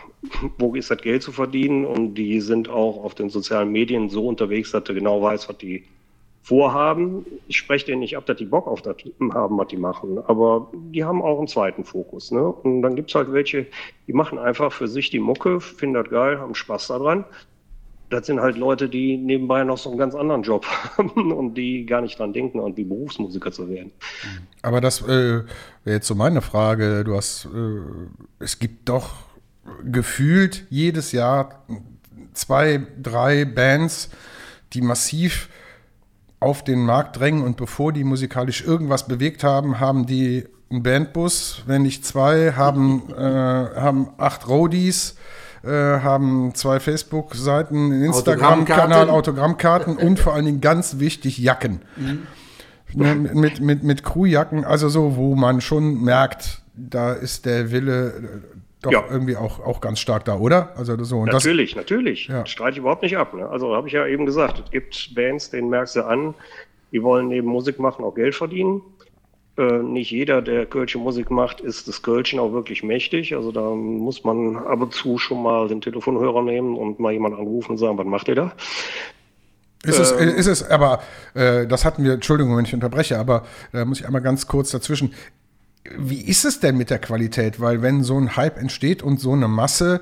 [0.59, 4.29] wo ist das Geld zu verdienen und die sind auch auf den sozialen Medien so
[4.29, 5.83] unterwegs, dass du genau weißt, was die
[6.43, 7.27] vorhaben.
[7.49, 8.97] Ich spreche denen nicht ab, dass die Bock auf das
[9.33, 12.31] haben, was die machen, aber die haben auch einen zweiten Fokus.
[12.31, 12.45] Ne?
[12.45, 13.67] Und dann gibt es halt welche,
[14.07, 17.25] die machen einfach für sich die Mucke, finden das geil, haben Spaß daran
[18.13, 21.87] das sind halt Leute, die nebenbei noch so einen ganz anderen Job haben und die
[21.87, 23.93] gar nicht dran denken, irgendwie Berufsmusiker zu werden.
[24.61, 25.47] Aber das äh, wäre
[25.85, 27.05] jetzt so meine Frage.
[27.05, 27.81] Du hast, äh,
[28.39, 29.15] es gibt doch
[29.85, 31.65] gefühlt jedes Jahr
[32.35, 34.11] zwei, drei Bands,
[34.73, 35.49] die massiv
[36.41, 41.63] auf den Markt drängen und bevor die musikalisch irgendwas bewegt haben, haben die einen Bandbus,
[41.67, 45.17] wenn nicht zwei, haben, äh, haben acht Roadies
[45.65, 51.83] äh, haben zwei Facebook-Seiten, einen Instagram-Kanal, Autogrammkarten und vor allen Dingen ganz wichtig Jacken.
[51.97, 52.27] Mhm.
[52.95, 58.53] Mit, mit, mit Crewjacken, also so, wo man schon merkt, da ist der Wille äh,
[58.83, 59.05] doch ja.
[59.09, 60.77] irgendwie auch, auch ganz stark da, oder?
[60.77, 61.25] Also so.
[61.25, 62.27] natürlich, das, natürlich.
[62.27, 62.45] Ja.
[62.45, 63.33] Streite ich überhaupt nicht ab.
[63.33, 63.49] Ne?
[63.49, 66.35] Also habe ich ja eben gesagt, es gibt Bands, denen merkst du an,
[66.91, 68.83] die wollen neben Musik machen auch Geld verdienen.
[69.59, 73.35] Äh, nicht jeder, der Kölsche Musik macht, ist das Kölschen auch wirklich mächtig.
[73.35, 77.39] Also da muss man ab und zu schon mal den Telefonhörer nehmen und mal jemanden
[77.39, 78.53] anrufen und sagen, was macht ihr da?
[79.85, 81.03] Ist es, ähm, ist es, aber
[81.35, 84.71] äh, das hatten wir, Entschuldigung, wenn ich unterbreche, aber da muss ich einmal ganz kurz
[84.71, 85.13] dazwischen.
[85.99, 87.61] Wie ist es denn mit der Qualität?
[87.61, 90.01] Weil wenn so ein Hype entsteht und so eine Masse,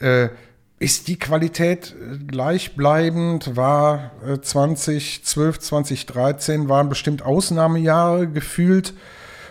[0.00, 0.30] äh,
[0.80, 3.54] ist die Qualität äh, gleichbleibend?
[3.54, 4.10] War
[4.42, 8.94] 2012, 2013 waren bestimmt Ausnahmejahre gefühlt.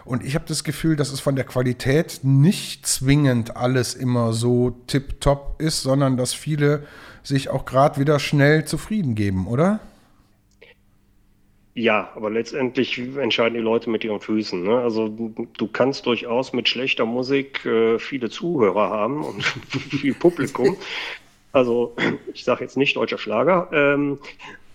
[0.06, 4.72] Und ich habe das Gefühl, dass es von der Qualität nicht zwingend alles immer so
[4.88, 6.84] tipptopp ist, sondern dass viele
[7.22, 9.80] sich auch gerade wieder schnell zufrieden geben, oder?
[11.76, 14.64] Ja, aber letztendlich entscheiden die Leute mit ihren Füßen.
[14.64, 14.80] Ne?
[14.80, 19.44] Also du kannst durchaus mit schlechter Musik äh, viele Zuhörer haben und
[20.00, 20.76] viel Publikum.
[21.52, 21.96] Also
[22.34, 24.20] ich sage jetzt nicht deutscher Schlager, ähm,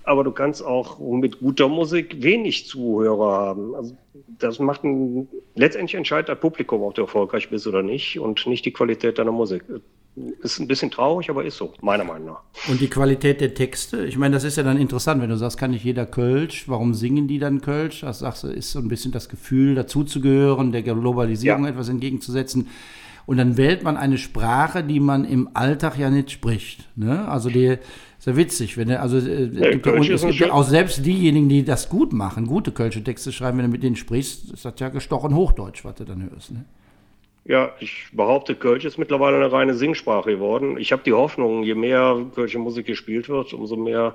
[0.04, 3.74] aber du kannst auch mit guter Musik wenig Zuhörer haben.
[3.74, 3.96] Also
[4.38, 8.64] das macht ein, letztendlich entscheidet das Publikum, ob du erfolgreich bist oder nicht und nicht
[8.64, 9.64] die Qualität deiner Musik.
[10.42, 12.42] Ist ein bisschen traurig, aber ist so, meiner Meinung nach.
[12.68, 15.58] Und die Qualität der Texte, ich meine, das ist ja dann interessant, wenn du sagst,
[15.58, 18.02] kann nicht jeder Kölsch, warum singen die dann Kölsch?
[18.02, 21.70] Das sagst du, ist so ein bisschen das Gefühl, dazuzugehören, der Globalisierung ja.
[21.70, 22.68] etwas entgegenzusetzen.
[23.26, 26.88] Und dann wählt man eine Sprache, die man im Alltag ja nicht spricht.
[26.96, 27.26] Ne?
[27.28, 27.78] Also die
[28.18, 31.04] ist ja witzig, wenn er, also äh, ja, gibt ja, es gibt ja auch selbst
[31.04, 34.64] diejenigen, die das gut machen, gute kölsche Texte schreiben, wenn du mit denen sprichst, ist
[34.64, 36.52] das ja gestochen Hochdeutsch, was du dann hörst.
[36.52, 36.64] Ne?
[37.46, 40.78] Ja, ich behaupte, Kölsch ist mittlerweile eine reine Singsprache geworden.
[40.78, 44.14] Ich habe die Hoffnung, je mehr Kölsche Musik gespielt wird, umso mehr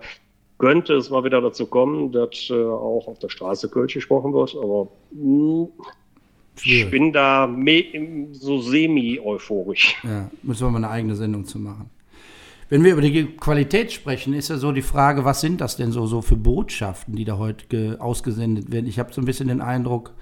[0.58, 4.56] könnte es mal wieder dazu kommen, dass äh, auch auf der Straße Kölsch gesprochen wird.
[4.56, 5.68] Aber mh,
[6.64, 7.50] hm, ich bin da
[8.32, 9.98] so semi-euphorisch.
[10.04, 11.90] Ja, müssen wir mal eine eigene Sendung zu machen.
[12.70, 15.92] Wenn wir über die Qualität sprechen, ist ja so die Frage, was sind das denn
[15.92, 18.86] so, so für Botschaften, die da heute ausgesendet werden?
[18.86, 20.14] Ich habe so ein bisschen den Eindruck,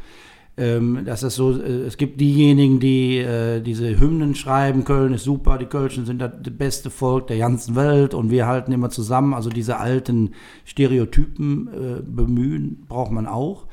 [0.55, 5.23] ähm, dass es so, äh, es gibt diejenigen, die äh, diese Hymnen schreiben, Köln ist
[5.23, 9.33] super, die Kölschen sind das beste Volk der ganzen Welt und wir halten immer zusammen.
[9.33, 10.31] Also diese alten
[10.65, 13.67] Stereotypen äh, bemühen, braucht man auch.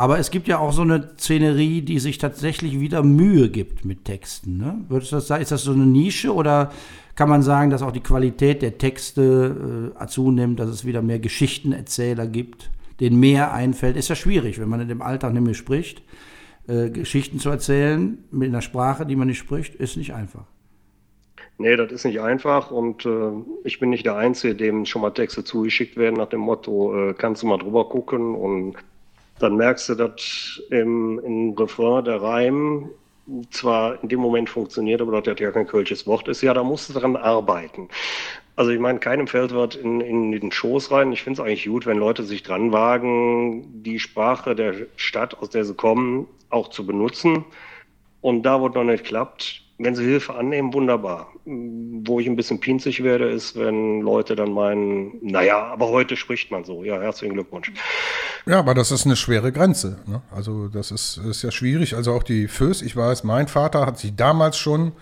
[0.00, 4.06] Aber es gibt ja auch so eine Szenerie, die sich tatsächlich wieder Mühe gibt mit
[4.06, 4.56] Texten.
[4.56, 4.80] Ne?
[4.88, 5.42] Würdest du das sagen?
[5.42, 6.72] Ist das so eine Nische oder
[7.16, 11.18] kann man sagen, dass auch die Qualität der Texte äh, zunimmt, dass es wieder mehr
[11.18, 13.98] Geschichtenerzähler gibt, denen mehr einfällt?
[13.98, 16.02] Ist ja schwierig, wenn man in dem Alltag mehr spricht.
[16.66, 20.46] Äh, Geschichten zu erzählen mit einer Sprache, die man nicht spricht, ist nicht einfach.
[21.58, 23.32] Nee, das ist nicht einfach und äh,
[23.64, 27.12] ich bin nicht der Einzige, dem schon mal Texte zugeschickt werden nach dem Motto, äh,
[27.12, 28.76] kannst du mal drüber gucken und
[29.40, 32.90] dann merkst du, dass im, im Refrain der Reim
[33.50, 36.42] zwar in dem Moment funktioniert, aber das ja kein kölsches Wort ist.
[36.42, 37.88] Ja, da musst du dran arbeiten.
[38.56, 41.12] Also ich meine, keinem fällt wird in, in den Schoß rein.
[41.12, 45.50] Ich finde es eigentlich gut, wenn Leute sich dran wagen, die Sprache der Stadt, aus
[45.50, 47.44] der sie kommen, auch zu benutzen.
[48.20, 51.32] Und da, wo es noch nicht klappt, wenn sie Hilfe annehmen, wunderbar.
[51.46, 56.50] Wo ich ein bisschen pinzig werde, ist, wenn Leute dann meinen, naja, aber heute spricht
[56.50, 56.84] man so.
[56.84, 57.72] Ja, herzlichen Glückwunsch.
[58.46, 59.98] Ja, aber das ist eine schwere Grenze.
[60.06, 60.22] Ne?
[60.34, 61.96] Also das ist, ist ja schwierig.
[61.96, 64.92] Also auch die Föß, ich weiß, mein Vater hat sich damals schon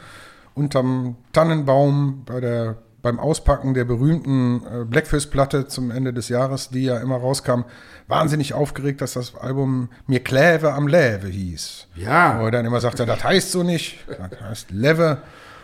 [0.55, 6.85] unterm Tannenbaum bei der beim Auspacken der berühmten äh, Blackfist-Platte zum Ende des Jahres, die
[6.85, 7.63] ja immer rauskam,
[8.09, 11.87] wahnsinnig aufgeregt, dass das Album Mir Kläve am Läve hieß.
[11.95, 12.41] Ja.
[12.41, 15.19] Wo er dann immer sagte, das heißt so nicht, das heißt Leve.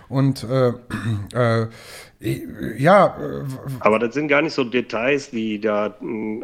[0.08, 0.68] Und äh,
[1.34, 1.66] äh,
[2.78, 3.16] ja.
[3.80, 5.94] Aber das sind gar nicht so Details, die da,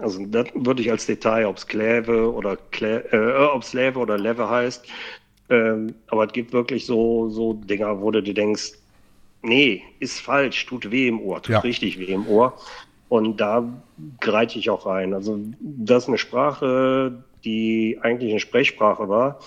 [0.03, 3.99] also das würde ich als Detail, ob es Kläve oder Klä, äh, ob es Läve
[3.99, 4.87] oder Leve heißt.
[5.49, 8.73] Ähm, aber es gibt wirklich so, so Dinger, wo du dir denkst,
[9.43, 11.59] nee, ist falsch, tut weh im Ohr, tut ja.
[11.61, 12.55] richtig weh im Ohr.
[13.09, 13.69] Und da
[14.21, 15.15] greite ich auch rein.
[15.15, 19.41] Also, das ist eine Sprache, die eigentlich eine Sprechsprache war,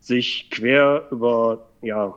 [0.00, 2.14] sich quer über, ja,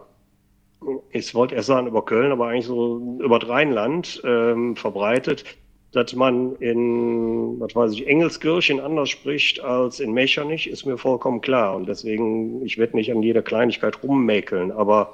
[1.12, 5.44] ich wollte erst sagen über Köln, aber eigentlich so über Rheinland ähm, verbreitet,
[5.92, 11.42] dass man in, was weiß ich, Engelskirchen anders spricht als in Mechernich, ist mir vollkommen
[11.42, 11.76] klar.
[11.76, 15.14] Und deswegen, ich werde nicht an jeder Kleinigkeit rummäkeln, aber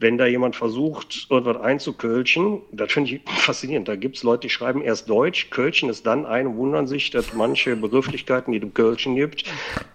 [0.00, 3.86] wenn da jemand versucht, irgendwas einzukölchen, das finde ich faszinierend.
[3.86, 7.10] Da gibt es Leute, die schreiben erst Deutsch, Kölchen ist dann ein und wundern sich,
[7.10, 9.44] dass manche Begrifflichkeiten, die es im Kölchen gibt,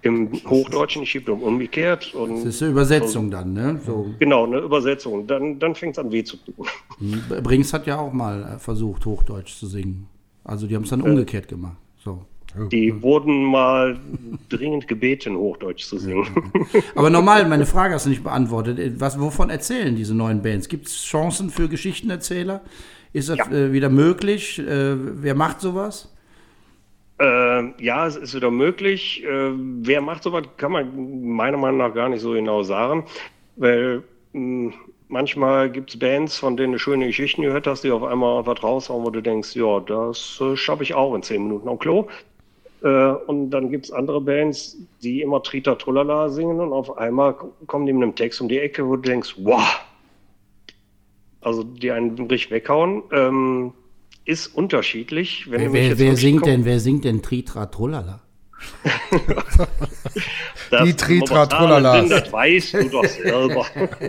[0.04, 2.14] im Hochdeutschen nicht gibt und umgekehrt.
[2.14, 3.80] Und das ist eine Übersetzung so, dann, ne?
[3.84, 4.14] So.
[4.20, 5.26] Genau, eine Übersetzung.
[5.26, 6.68] Dann, dann fängt es an weh zu tun.
[7.44, 10.08] Brings hat ja auch mal versucht, Hochdeutsch zu singen.
[10.44, 11.78] Also die haben es dann umgekehrt gemacht.
[11.98, 12.26] So.
[12.72, 14.00] Die wurden mal
[14.50, 16.52] dringend gebeten, Hochdeutsch zu singen.
[16.96, 19.00] Aber normal, meine Frage hast du nicht beantwortet.
[19.00, 20.70] Was, wovon erzählen diese neuen Bands?
[20.70, 22.62] Gibt es Chancen für Geschichtenerzähler?
[23.14, 23.52] Ist das ja.
[23.52, 24.60] äh, wieder möglich?
[24.60, 26.14] Äh, wer macht sowas?
[27.20, 29.24] Äh, ja, es ist wieder möglich.
[29.24, 33.06] Äh, wer macht sowas, kann man meiner Meinung nach gar nicht so genau sagen,
[33.56, 34.74] weil mh, hm,
[35.08, 38.62] manchmal gibt es Bands, von denen du schöne Geschichten gehört hast, die auf einmal was
[38.62, 42.08] raushauen, wo du denkst, ja, das äh, schaffe ich auch in zehn Minuten am Klo.
[42.86, 47.36] Äh, und dann gibt es andere Bands, die immer Trita Trullala singen und auf einmal
[47.66, 49.80] kommen die mit einem Text um die Ecke, wo du denkst, wow,
[51.42, 53.02] also die einen richtig weghauen.
[53.12, 53.74] Ähm,
[54.24, 55.50] ist unterschiedlich.
[55.50, 58.22] wer, wer, wer singt denn, wer singt denn Tritra Trullala?
[60.84, 62.04] die Tritra Trullala.
[62.04, 63.66] Das weißt du doch selber.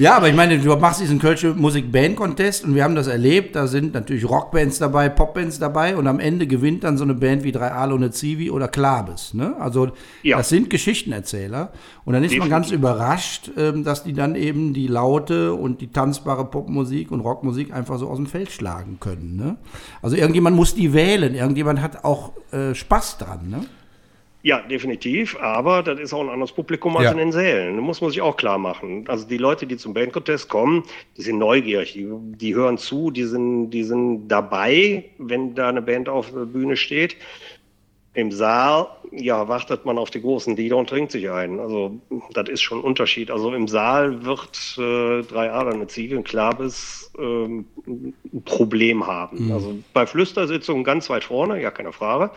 [0.00, 3.54] Ja, aber ich meine, du machst diesen Kölsche Musik-Band-Contest und wir haben das erlebt.
[3.54, 7.44] Da sind natürlich Rockbands dabei, Popbands dabei und am Ende gewinnt dann so eine Band
[7.44, 9.34] wie Drei Aale ohne Zivi oder Klabes.
[9.34, 9.54] Ne?
[9.60, 9.90] Also,
[10.22, 10.38] ja.
[10.38, 11.72] das sind Geschichtenerzähler.
[12.06, 12.50] Und dann ist Definitiv.
[12.50, 17.20] man ganz überrascht, ähm, dass die dann eben die laute und die tanzbare Popmusik und
[17.20, 19.36] Rockmusik einfach so aus dem Feld schlagen können.
[19.36, 19.58] Ne?
[20.00, 21.34] Also, irgendjemand muss die wählen.
[21.34, 23.50] Irgendjemand hat auch äh, Spaß dran.
[23.50, 23.66] Ne?
[24.42, 25.38] Ja, definitiv.
[25.40, 27.12] Aber das ist auch ein anderes Publikum als ja.
[27.12, 27.76] in den Sälen.
[27.76, 29.04] Das muss man sich auch klar machen.
[29.08, 30.84] Also die Leute, die zum Bandcontest kommen,
[31.16, 35.82] die sind neugierig, die, die hören zu, die sind, die sind dabei, wenn da eine
[35.82, 37.16] Band auf der Bühne steht.
[38.12, 41.60] Im Saal, ja, wartet man auf die großen Lieder und trinkt sich ein.
[41.60, 42.00] Also
[42.32, 43.30] das ist schon ein Unterschied.
[43.30, 49.46] Also im Saal wird äh, 3A oder eine Ziege, ein Klabes, ähm, ein Problem haben.
[49.46, 49.52] Mhm.
[49.52, 52.32] Also bei Flüstersitzungen ganz weit vorne, ja, keine Frage.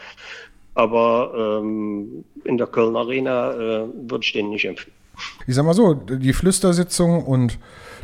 [0.76, 4.96] Aber ähm, in der Köln Arena äh, würde ich den nicht empfehlen.
[5.46, 7.60] Ich sag mal so, die Flüstersitzung und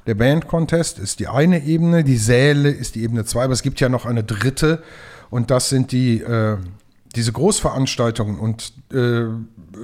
[0.05, 3.79] der Band-Contest ist die eine Ebene, die Säle ist die Ebene zwei, aber es gibt
[3.79, 4.83] ja noch eine dritte
[5.29, 6.57] und das sind die, äh,
[7.15, 9.25] diese Großveranstaltungen und äh,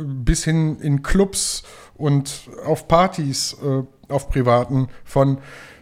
[0.04, 1.64] bis hin in Clubs
[1.96, 5.40] und auf Partys, äh, auf privaten von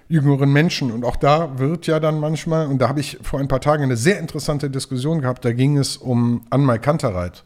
[0.07, 0.91] jüngeren Menschen.
[0.91, 3.83] Und auch da wird ja dann manchmal, und da habe ich vor ein paar Tagen
[3.83, 7.43] eine sehr interessante Diskussion gehabt, da ging es um Anmai Kantereit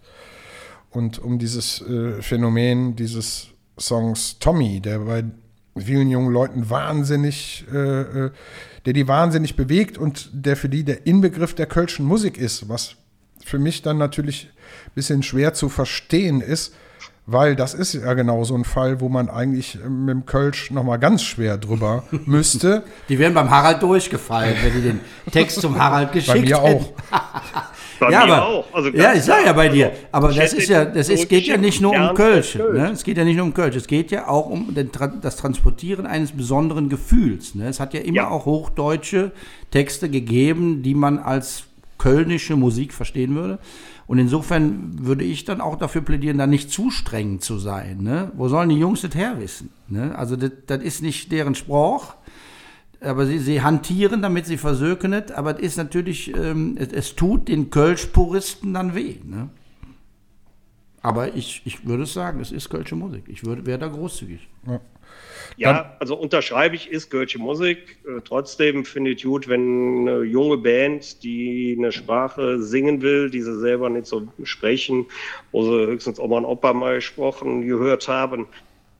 [0.91, 3.48] und um dieses äh, Phänomen dieses
[3.80, 5.24] Songs Tommy, der bei
[5.78, 8.32] vielen jungen Leuten wahnsinnig, äh, äh,
[8.86, 12.96] der die wahnsinnig bewegt und der für die der Inbegriff der kölschen Musik ist, was
[13.46, 14.50] für mich dann natürlich
[14.88, 16.74] ein bisschen schwer zu verstehen ist,
[17.28, 20.98] weil das ist ja genau so ein Fall, wo man eigentlich mit dem Kölsch nochmal
[20.98, 22.84] ganz schwer drüber müsste.
[23.10, 25.00] Die wären beim Harald durchgefallen, wenn die den
[25.32, 26.94] Text zum Harald geschickt Bei mir auch.
[28.00, 28.66] Bei ja, mir aber, auch.
[28.74, 29.92] Also ja, ich sage ja bei dir.
[30.12, 32.56] Aber das ist ja, das ist, geht ja nicht nur um Kölsch.
[32.56, 32.92] Ne?
[32.94, 33.76] Es geht ja nicht nur um Kölsch.
[33.76, 34.90] Es geht ja auch um den,
[35.22, 37.56] das Transportieren eines besonderen Gefühls.
[37.56, 37.68] Ne?
[37.68, 38.30] Es hat ja immer ja.
[38.30, 39.32] auch hochdeutsche
[39.72, 41.63] Texte gegeben, die man als
[41.98, 43.60] kölnische Musik verstehen würde.
[44.08, 48.02] Und insofern würde ich dann auch dafür plädieren, da nicht zu streng zu sein.
[48.02, 48.32] Ne?
[48.36, 49.70] Wo sollen die Jungs das herwissen?
[49.89, 50.17] Ne?
[50.17, 52.15] Also das, ist nicht deren Spruch,
[53.02, 57.15] aber sie, sie hantieren, damit sie versöken es, aber es ist natürlich, ähm, es, es,
[57.15, 59.17] tut den Kölsch-Puristen dann weh.
[59.26, 59.50] Ne?
[61.02, 63.26] Aber ich, ich würde sagen, es ist Kölsche Musik.
[63.28, 64.48] Ich wäre da großzügig.
[64.65, 64.80] Ja.
[65.56, 67.98] Ja, also unterschreibe ich, ist Kölsche Musik.
[68.06, 73.42] Äh, trotzdem finde ich gut, wenn eine junge Band, die eine Sprache singen will, die
[73.42, 75.06] sie selber nicht so sprechen,
[75.52, 78.48] wo sie höchstens mal ein Opa mal gesprochen, gehört haben,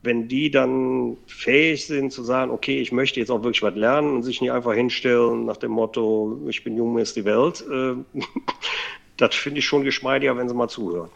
[0.02, 4.14] wenn die dann fähig sind zu sagen, okay, ich möchte jetzt auch wirklich was lernen
[4.14, 7.94] und sich nicht einfach hinstellen nach dem Motto, ich bin jung, ist die Welt, äh,
[9.16, 11.10] das finde ich schon geschmeidiger, wenn sie mal zuhören.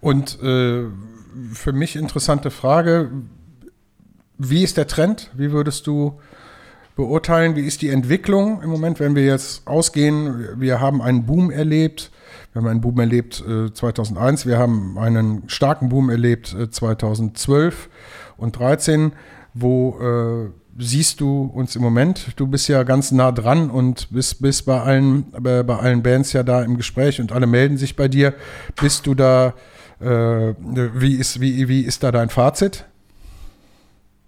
[0.00, 0.86] Und äh,
[1.52, 3.10] für mich interessante Frage,
[4.38, 5.30] wie ist der Trend?
[5.34, 6.18] Wie würdest du
[6.94, 7.56] beurteilen?
[7.56, 10.60] Wie ist die Entwicklung im Moment, wenn wir jetzt ausgehen?
[10.60, 12.10] Wir haben einen Boom erlebt.
[12.52, 14.46] Wir haben einen Boom erlebt äh, 2001.
[14.46, 17.88] Wir haben einen starken Boom erlebt äh, 2012
[18.36, 19.12] und 2013.
[19.54, 22.32] Wo äh, siehst du uns im Moment?
[22.36, 26.32] Du bist ja ganz nah dran und bist, bist bei, allen, bei, bei allen Bands
[26.34, 28.34] ja da im Gespräch und alle melden sich bei dir.
[28.80, 29.54] Bist du da,
[30.00, 32.84] äh, wie, ist, wie, wie ist da dein Fazit?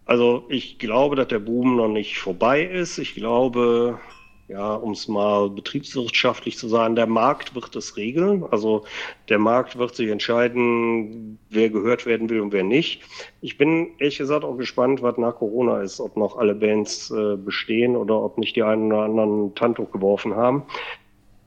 [0.09, 2.97] Also ich glaube, dass der Boom noch nicht vorbei ist.
[2.97, 4.01] Ich glaube,
[4.49, 8.43] ja, um es mal betriebswirtschaftlich zu sagen, der Markt wird es regeln.
[8.51, 8.87] Also
[9.29, 13.03] der Markt wird sich entscheiden, wer gehört werden will und wer nicht.
[13.43, 17.37] Ich bin ehrlich gesagt auch gespannt, was nach Corona ist, ob noch alle Bands äh,
[17.37, 20.63] bestehen oder ob nicht die einen oder anderen Tantuch geworfen haben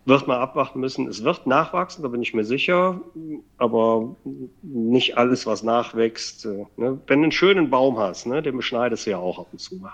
[0.06, 1.08] wird man abwarten müssen.
[1.08, 3.00] Es wird nachwachsen, da bin ich mir sicher,
[3.58, 4.16] aber
[4.64, 6.46] nicht alles, was nachwächst.
[6.46, 7.00] Äh, ne?
[7.06, 9.76] Wenn du einen schönen Baum hast, ne, den beschneidest du ja auch ab und zu
[9.76, 9.92] mal.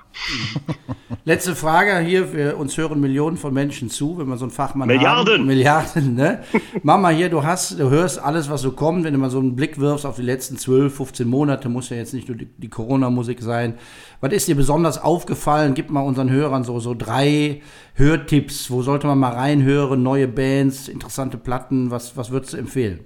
[1.25, 4.87] Letzte Frage hier, wir, uns hören Millionen von Menschen zu, wenn man so einen Fachmann
[4.87, 5.39] Milliarden.
[5.39, 5.47] Haben.
[5.47, 6.43] Milliarden, ne?
[6.83, 9.55] Mama hier, du hast, du hörst alles, was so kommt, wenn du mal so einen
[9.55, 12.69] Blick wirfst auf die letzten 12, 15 Monate, muss ja jetzt nicht nur die, die
[12.69, 13.77] Corona-Musik sein.
[14.19, 15.75] Was ist dir besonders aufgefallen?
[15.75, 17.61] Gib mal unseren Hörern so, so drei
[17.93, 18.71] Hörtipps.
[18.71, 20.01] Wo sollte man mal reinhören?
[20.01, 21.91] Neue Bands, interessante Platten.
[21.91, 23.05] Was, was würdest du empfehlen?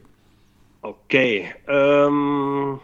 [0.82, 1.54] Okay.
[1.68, 2.80] Ähm,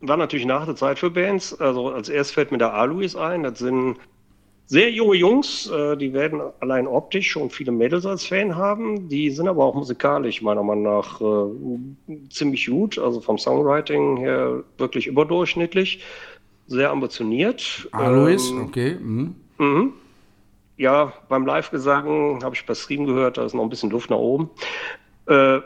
[0.00, 1.58] war natürlich nach der Zeit für Bands.
[1.60, 3.42] Also als erstes fällt mir der Alois ein.
[3.42, 3.96] Das sind
[4.70, 9.08] sehr junge Jungs, äh, die werden allein optisch schon viele Mädels als Fan haben.
[9.08, 14.62] Die sind aber auch musikalisch meiner Meinung nach äh, ziemlich gut, also vom Songwriting her
[14.78, 16.04] wirklich überdurchschnittlich
[16.70, 17.88] sehr ambitioniert.
[17.90, 18.94] Alois, ähm, okay.
[18.94, 19.34] Mhm.
[19.58, 19.92] Mhm.
[20.76, 24.16] Ja, beim Live-Gesang habe ich bei Stream gehört, da ist noch ein bisschen Luft nach
[24.16, 24.48] oben.
[25.26, 25.60] Äh,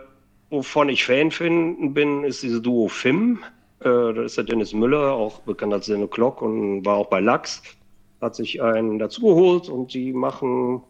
[0.51, 3.39] wovon ich Fan finden bin, ist dieses Duo Fim.
[3.81, 7.21] Äh, da ist der Dennis Müller, auch bekannt als Zeno Clock und war auch bei
[7.21, 7.63] Lachs.
[8.21, 10.81] Hat sich einen dazugeholt und die machen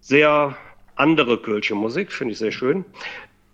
[0.00, 0.56] sehr
[0.94, 2.84] andere Kölsche Musik, finde ich sehr schön.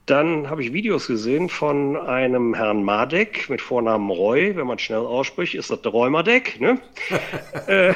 [0.09, 4.57] Dann habe ich Videos gesehen von einem Herrn Madek mit Vornamen Roy.
[4.57, 6.59] Wenn man schnell ausspricht, ist das der Roy Madek.
[6.59, 6.79] Ne?
[7.66, 7.92] äh,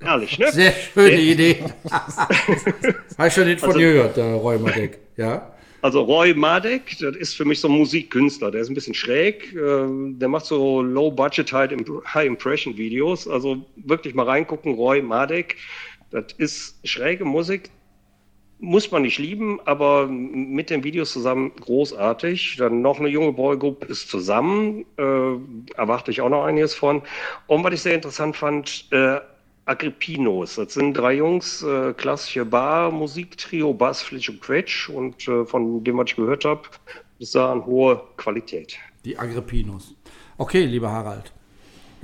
[0.00, 0.52] herrlich, ne?
[0.52, 1.56] Sehr schöne Idee.
[3.18, 5.00] Habe ich schon nicht von also, dir gehört, der Roy Madek.
[5.16, 5.52] Ja?
[5.82, 8.52] Also Roy Madek, das ist für mich so ein Musikkünstler.
[8.52, 9.52] Der ist ein bisschen schräg.
[9.56, 13.26] Äh, der macht so Low-Budget, High-Impression-Videos.
[13.26, 15.56] Also wirklich mal reingucken, Roy Madek.
[16.12, 17.70] Das ist schräge Musik,
[18.58, 22.56] muss man nicht lieben, aber mit den Videos zusammen großartig.
[22.58, 27.02] Dann noch eine junge Boygroup ist zusammen, äh, erwarte ich auch noch einiges von.
[27.46, 29.20] Und was ich sehr interessant fand, äh,
[29.66, 30.56] Agrippinos.
[30.56, 34.88] Das sind drei Jungs, äh, klassische Bar, Musiktrio, Bass, Flitsch und Quetsch.
[34.88, 36.62] Und äh, von dem, was ich gehört habe,
[37.18, 38.76] ist da eine hohe Qualität.
[39.04, 39.94] Die Agrippinos.
[40.36, 41.32] Okay, lieber Harald.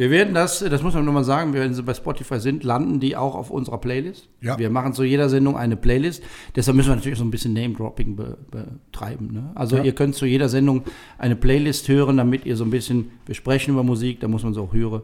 [0.00, 3.18] Wir werden das, das muss man nochmal sagen, wenn sie bei Spotify sind, landen die
[3.18, 4.30] auch auf unserer Playlist.
[4.40, 4.58] Ja.
[4.58, 6.22] Wir machen zu jeder Sendung eine Playlist.
[6.56, 9.28] Deshalb müssen wir natürlich so ein bisschen Name-Dropping be, betreiben.
[9.30, 9.50] Ne?
[9.54, 9.82] Also ja.
[9.82, 10.84] ihr könnt zu jeder Sendung
[11.18, 14.52] eine Playlist hören, damit ihr so ein bisschen, wir sprechen über Musik, da muss man
[14.52, 15.02] es auch hören,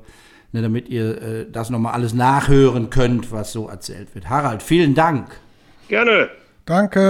[0.53, 4.31] ne, damit ihr äh, das nochmal alles nachhören könnt, was so erzählt wird.
[4.31, 5.27] Harald, vielen Dank.
[5.89, 6.31] Gerne.
[6.67, 7.01] Danke.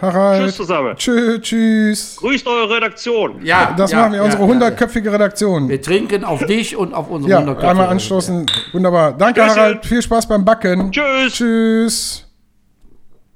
[0.00, 0.42] Harald.
[0.42, 0.96] Tschüss zusammen.
[0.96, 2.16] Tschüss, tschüss.
[2.16, 3.44] Grüßt eure Redaktion.
[3.44, 5.18] Ja, das ja, machen wir, unsere hundertköpfige ja, ja.
[5.18, 5.68] Redaktion.
[5.68, 8.46] Wir trinken auf dich und auf unsere ja, hundertköpfige Einmal anstoßen.
[8.72, 9.12] Wunderbar.
[9.12, 9.56] Danke, Tschüss.
[9.56, 9.84] Harald.
[9.84, 10.90] Viel Spaß beim Backen.
[10.92, 11.34] Tschüss.
[11.34, 12.26] Tschüss.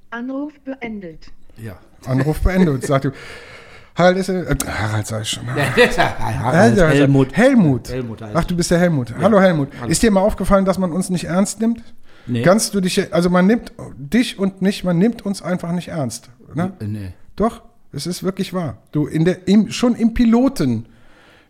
[0.08, 1.26] Anruf beendet.
[1.58, 1.74] Ja.
[2.06, 3.10] Anruf beendet, sagt du.
[3.94, 5.44] Harald ist äh, Harald sag ich schon.
[5.54, 7.36] Harald, Helmut.
[7.36, 7.90] Helmut.
[7.90, 9.12] Helmut Ach, du bist der Helmut.
[9.20, 9.68] Hallo Helmut.
[9.78, 9.90] Hallo.
[9.90, 11.82] Ist dir mal aufgefallen, dass man uns nicht ernst nimmt?
[12.30, 12.42] Nee.
[12.42, 16.30] Kannst du dich, also man nimmt dich und nicht, man nimmt uns einfach nicht ernst.
[16.54, 16.72] Ne?
[16.80, 17.12] Nee.
[17.36, 17.62] Doch,
[17.92, 18.78] es ist wirklich wahr.
[18.92, 20.86] Du, in der, im, schon im Piloten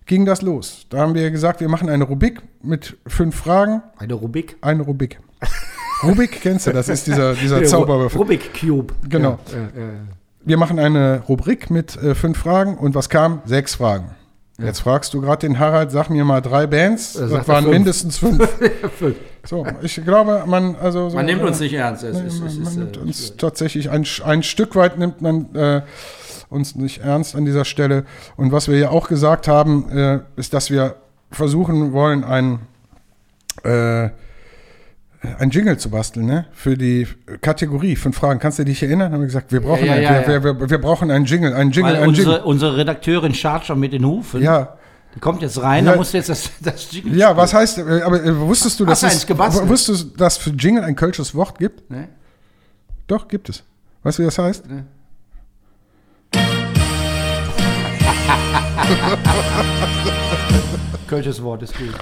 [0.06, 0.86] ging das los.
[0.88, 3.82] Da haben wir gesagt, wir machen eine Rubik mit fünf Fragen.
[3.98, 4.56] Eine Rubik?
[4.60, 5.20] Eine Rubik.
[6.02, 8.18] Rubik kennst du, das ist dieser, dieser Zauberwürfel.
[8.18, 8.94] Rubik Cube.
[9.08, 9.38] Genau.
[9.52, 9.92] Ja, ja, ja.
[10.44, 13.42] wir machen eine Rubrik mit äh, fünf Fragen und was kam?
[13.44, 14.10] Sechs Fragen.
[14.58, 17.14] Jetzt fragst du gerade den Harald, sag mir mal drei Bands.
[17.14, 17.74] Sagt Das waren fünf.
[17.74, 18.46] mindestens fünf.
[19.44, 22.02] So, ich glaube, man, also so, Man nimmt äh, uns nicht ernst.
[22.04, 24.98] Es Nee, ist, man, es man ist, nimmt äh, uns tatsächlich ein, ein Stück weit
[24.98, 25.82] nimmt man äh,
[26.50, 28.04] uns nicht ernst an dieser Stelle.
[28.36, 30.96] Und was wir ja auch gesagt haben, äh, ist, dass wir
[31.30, 32.58] versuchen wollen, ein,
[33.64, 34.10] äh,
[35.38, 36.46] ein Jingle zu basteln, ne?
[36.52, 37.06] Für die
[37.42, 38.40] Kategorie fünf Fragen.
[38.40, 39.12] Kannst du dich erinnern?
[39.12, 40.44] Haben wir gesagt, wir brauchen, Ja, ein, ja, wir, ja.
[40.44, 42.32] Wir, wir, wir brauchen einen Jingle, einen Jingle, Weil einen Jingle.
[42.32, 44.76] unsere, unsere Redakteurin Charger mit den Hufen, Ja,
[45.14, 45.92] die kommt jetzt rein, Ja.
[45.92, 48.84] da musst du jetzt das, das Jingle ja, was heißt, äh, aber äh, wusstest du,
[48.84, 51.90] dass du es, wusstest du, dass für Jingle ein kölsches Wort gibt?
[51.90, 52.08] Ne?
[53.06, 53.62] Doch, gibt es.
[54.02, 54.64] Weißt du, wie das heißt?
[61.08, 61.94] Kölsches Wort ist gut.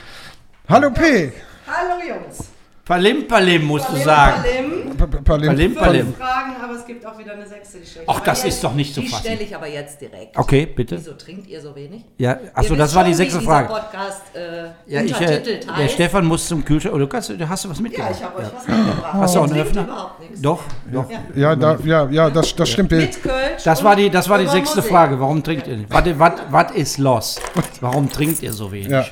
[0.69, 1.33] Hallo P.
[1.67, 2.49] Hallo Jungs.
[2.89, 4.43] Palim Palim musst du Palim, sagen.
[4.43, 4.97] Palim.
[4.97, 5.47] Pa- pa- Palim.
[5.49, 6.07] Palim Palim.
[6.07, 8.01] Fünf Fragen, aber es gibt auch wieder eine sechste Geschichte.
[8.07, 9.25] Ach, das ist doch nicht zu Die fassen.
[9.27, 10.37] stelle ich aber jetzt direkt.
[10.37, 10.97] Okay, bitte.
[10.97, 12.05] Wieso trinkt ihr so wenig?
[12.17, 13.69] Ja, achso, das war die sechste Frage.
[13.69, 15.95] Podcast äh, Ja, ich, äh, der heißt.
[15.95, 16.95] Stefan muss zum Kühlschrank.
[16.95, 18.13] Oder du kannst, du hast du was Ja, mitgebracht?
[18.17, 19.13] ich habe euch was mitgebracht.
[19.13, 19.83] Hast du auch einen Öffner?
[19.85, 20.41] überhaupt nichts.
[20.41, 20.63] Doch,
[20.93, 21.05] doch.
[21.37, 22.91] Ja, da, ja, ja, das, das stimmt.
[22.91, 24.91] Mit Kölsch Das war die, das war die sechste Musik.
[24.91, 25.21] Frage.
[25.21, 25.91] Warum trinkt ihr nicht?
[25.93, 27.37] Was ist los?
[27.81, 28.89] Warum trinkt ihr so wenig?
[28.89, 29.05] Ja.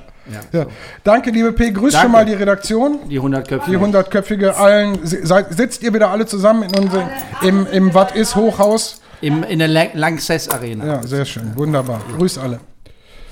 [0.53, 0.67] Ja, Ja.
[1.05, 1.71] Danke, liebe P.
[1.71, 2.05] Grüß Danke.
[2.07, 3.09] schon mal die Redaktion.
[3.09, 3.71] Die 100 Köpfe.
[3.71, 5.07] Die hundertköpfige allen.
[5.07, 7.09] si- Seid, sitzt ihr wieder alle zusammen in unserem,
[7.43, 9.01] im, im Wat is Hochhaus?
[9.21, 10.85] Im, in der Lang- Lanxess Arena.
[10.87, 11.57] Ja, sehr schön.
[11.57, 12.01] Wunderbar.
[12.17, 12.61] Grüß alle.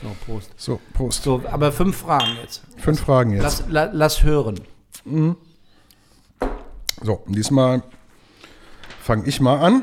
[0.03, 0.51] So, Prost.
[0.57, 1.23] So, Prost.
[1.25, 2.63] So, aber fünf Fragen jetzt.
[2.77, 3.43] Fünf Fragen jetzt.
[3.43, 4.61] Lass, la, lass hören.
[7.03, 7.83] So, diesmal
[9.03, 9.83] fange ich mal an.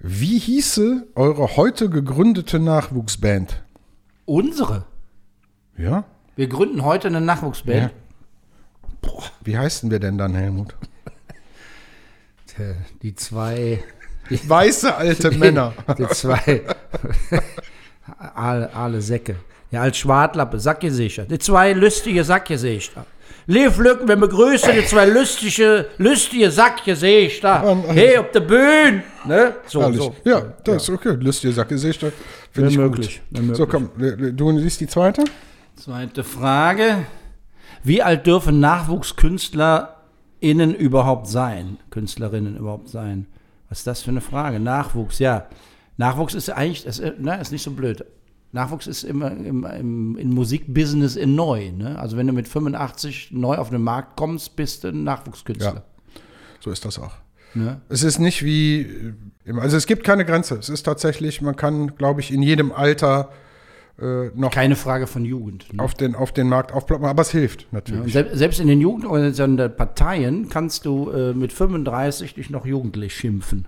[0.00, 3.62] Wie hieße eure heute gegründete Nachwuchsband?
[4.24, 4.84] Unsere.
[5.78, 6.04] Ja?
[6.36, 7.92] Wir gründen heute eine Nachwuchsband.
[9.42, 10.74] Wie heißen wir denn dann, Helmut?
[13.02, 13.82] Die zwei.
[14.30, 15.72] Weiße alte Männer.
[15.96, 16.62] Die zwei.
[18.34, 19.36] alle, alle Säcke.
[19.70, 21.24] Ja, als Schwartlappe, Sackgesichter.
[21.24, 23.06] Die zwei lustige Sackgesichter.
[23.46, 27.76] Lief Lücken, wir begrüßen die zwei lustige, lustige Sackgesichter.
[27.88, 29.02] Hey, auf der Bühne.
[29.24, 29.54] Ne?
[29.66, 30.00] So, Herrlich.
[30.00, 30.14] so.
[30.24, 31.16] Ja, das ist okay.
[31.18, 32.12] Lustige Sackgesichter.
[32.52, 32.98] Finde ich Wäre gut.
[32.98, 35.24] möglich, wäre So, komm, du liest die zweite?
[35.78, 37.06] Zweite Frage.
[37.84, 41.76] Wie alt dürfen NachwuchskünstlerInnen überhaupt sein?
[41.90, 43.26] Künstlerinnen überhaupt sein?
[43.68, 44.58] Was ist das für eine Frage?
[44.58, 45.46] Nachwuchs, ja.
[45.96, 48.04] Nachwuchs ist eigentlich, ist, ne, ist nicht so blöd.
[48.50, 51.70] Nachwuchs ist immer im, im, im Musikbusiness in neu.
[51.70, 51.96] Ne?
[51.96, 55.74] Also wenn du mit 85 neu auf den Markt kommst, bist du ein Nachwuchskünstler.
[55.74, 55.84] Ja.
[56.58, 57.14] So ist das auch.
[57.54, 57.80] Ne?
[57.88, 59.14] Es ist nicht wie,
[59.46, 60.56] also es gibt keine Grenze.
[60.56, 63.30] Es ist tatsächlich, man kann, glaube ich, in jedem Alter
[64.00, 65.72] äh, noch Keine Frage von Jugend.
[65.72, 65.82] Ne?
[65.82, 68.12] auf, den, auf den Markt aufploppen, aber es hilft Ja, natürlich.
[68.12, 73.14] sel- selbst in den Jugendorganisationen der Parteien kannst du äh, mit 35 dich noch jugendlich
[73.16, 73.66] schimpfen.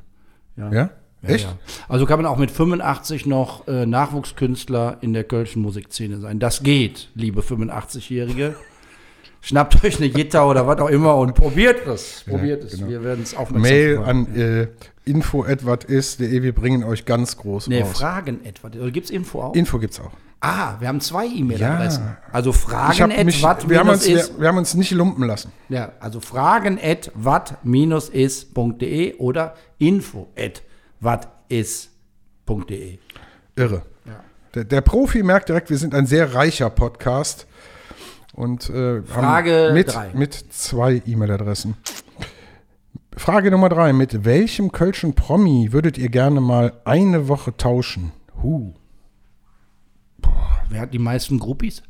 [0.57, 0.73] Ja?
[0.73, 0.91] Ja,
[1.23, 1.45] Echt?
[1.45, 1.57] Ja.
[1.89, 6.39] Also kann man auch mit 85 noch äh, Nachwuchskünstler in der kölschen Musikszene sein.
[6.39, 8.55] Das geht, liebe 85-Jährige.
[9.43, 12.25] Schnappt euch eine Gitarre oder was auch immer und probiert es.
[12.29, 12.73] Probiert es.
[12.73, 12.89] genau.
[12.89, 14.27] Wir werden es aufmerksam Mail verfolgen.
[14.33, 14.69] an äh,
[15.07, 17.93] info.watis.de, wir bringen euch ganz groß Nee, raus.
[17.99, 18.69] Fragen etwa.
[18.69, 19.55] Oder gibt es Info auch?
[19.55, 20.11] Info gibt's auch.
[20.43, 22.05] ah, wir haben zwei E-Mail-Adressen.
[22.05, 22.19] Ja.
[22.33, 24.91] Also fragen hab mich, at wir, haben uns, wat minus wir, wir haben uns nicht
[24.93, 25.53] lumpen lassen.
[25.69, 30.63] Ja, also fragen at wat-is.de oder info at
[31.01, 31.89] watis.de.
[33.57, 33.83] Irre.
[34.55, 37.47] Der, der Profi merkt direkt, wir sind ein sehr reicher Podcast.
[38.33, 40.13] Und äh, Frage mit, drei.
[40.15, 41.77] mit zwei E-Mail-Adressen.
[43.17, 43.93] Frage Nummer drei.
[43.93, 48.13] Mit welchem kölschen Promi würdet ihr gerne mal eine Woche tauschen?
[48.43, 48.73] Huh.
[50.69, 51.83] Wer hat die meisten Groupies?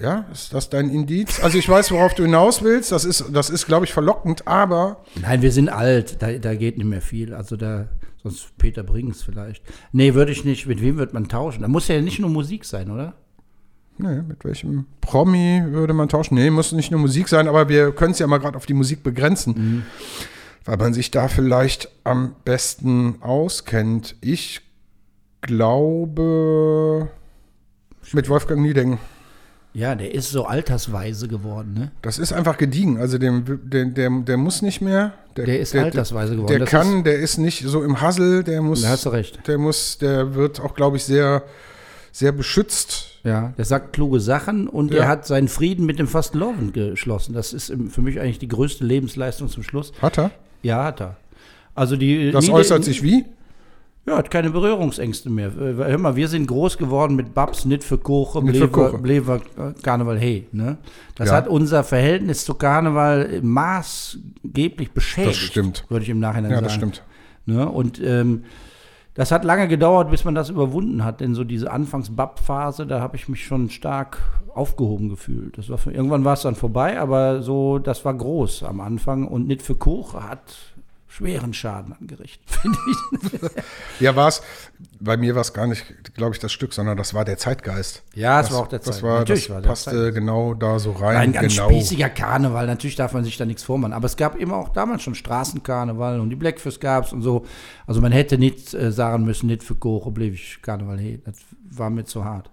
[0.00, 1.42] Ja, ist das dein Indiz?
[1.42, 2.92] Also ich weiß, worauf du hinaus willst.
[2.92, 6.78] Das ist, das ist glaube ich, verlockend, aber Nein, wir sind alt, da, da geht
[6.78, 7.34] nicht mehr viel.
[7.34, 7.88] Also da,
[8.22, 9.62] sonst Peter Brings vielleicht.
[9.92, 10.66] Nee, würde ich nicht.
[10.66, 11.62] Mit wem wird man tauschen?
[11.62, 13.14] Da muss ja nicht nur Musik sein, oder?
[13.98, 16.34] Nee, mit welchem Promi würde man tauschen?
[16.34, 18.74] Nee, muss nicht nur Musik sein, aber wir können es ja mal gerade auf die
[18.74, 19.84] Musik begrenzen,
[20.64, 24.16] weil man sich da vielleicht am besten auskennt.
[24.20, 24.60] Ich
[25.40, 27.08] glaube
[28.12, 28.98] mit Wolfgang Niedengen.
[29.74, 31.92] Ja, der ist so altersweise geworden, ne?
[32.02, 32.98] Das ist einfach gediegen.
[32.98, 35.14] Also dem, der, der, der muss nicht mehr.
[35.36, 36.48] Der ist altersweise geworden.
[36.48, 38.82] Der Das kann, der ist nicht so im Hassel, der muss.
[38.82, 39.46] Da hast du recht.
[39.46, 41.42] Der muss, der wird auch, glaube ich, sehr,
[42.10, 43.11] sehr beschützt.
[43.24, 45.02] Ja, der sagt kluge Sachen und Ja.
[45.02, 47.34] er hat seinen Frieden mit dem Fastenloven geschlossen.
[47.34, 49.92] Das ist für mich eigentlich die größte Lebensleistung zum Schluss.
[50.02, 50.30] Hat er?
[50.62, 51.16] Ja, hat er.
[51.74, 53.24] Also die Das Niede- äußert sich wie?
[54.04, 55.46] Ja, hat keine Berührungsängste mehr.
[55.56, 60.18] Äh, Hör mal, wir sind groß geworden mit Babs, nicht für Koche, Blever, äh, Karneval,
[60.18, 60.48] hey.
[60.50, 60.78] Ne?
[61.14, 61.36] Das Ja.
[61.36, 65.30] hat unser Verhältnis zu Karneval maßgeblich beschädigt.
[65.30, 65.84] Das stimmt.
[65.88, 66.64] Würde ich im Nachhinein Ja, sagen.
[66.64, 67.02] das stimmt.
[67.46, 67.68] Ne?
[67.68, 68.42] Und ähm,
[69.14, 71.20] das hat lange gedauert, bis man das überwunden hat.
[71.20, 74.18] Denn so diese Anfangs-Bab-Phase, da habe ich mich schon stark
[74.54, 75.58] aufgehoben gefühlt.
[75.58, 79.26] Das war irgendwann war es dann vorbei, aber so, das war groß am Anfang.
[79.26, 80.71] Und nicht für Koche hat
[81.12, 84.00] schweren Schaden angerichtet, finde ich.
[84.00, 84.40] Ja, war es,
[84.98, 85.84] bei mir war es gar nicht,
[86.14, 88.02] glaube ich, das Stück, sondern das war der Zeitgeist.
[88.14, 89.02] Ja, es das, war auch der das Zeit.
[89.02, 90.14] war, Natürlich das war der passte Zeitgeist.
[90.14, 91.16] genau da so rein.
[91.18, 91.68] Ein ganz genau.
[91.68, 92.66] spießiger Karneval.
[92.66, 93.92] Natürlich darf man sich da nichts vormachen.
[93.92, 97.44] Aber es gab immer auch damals schon Straßenkarneval und die Blackfist gab es und so.
[97.86, 100.98] Also man hätte nicht äh, sagen müssen, nicht für blieb ich Karneval.
[100.98, 101.36] Hey, das
[101.70, 102.48] war mir zu hart.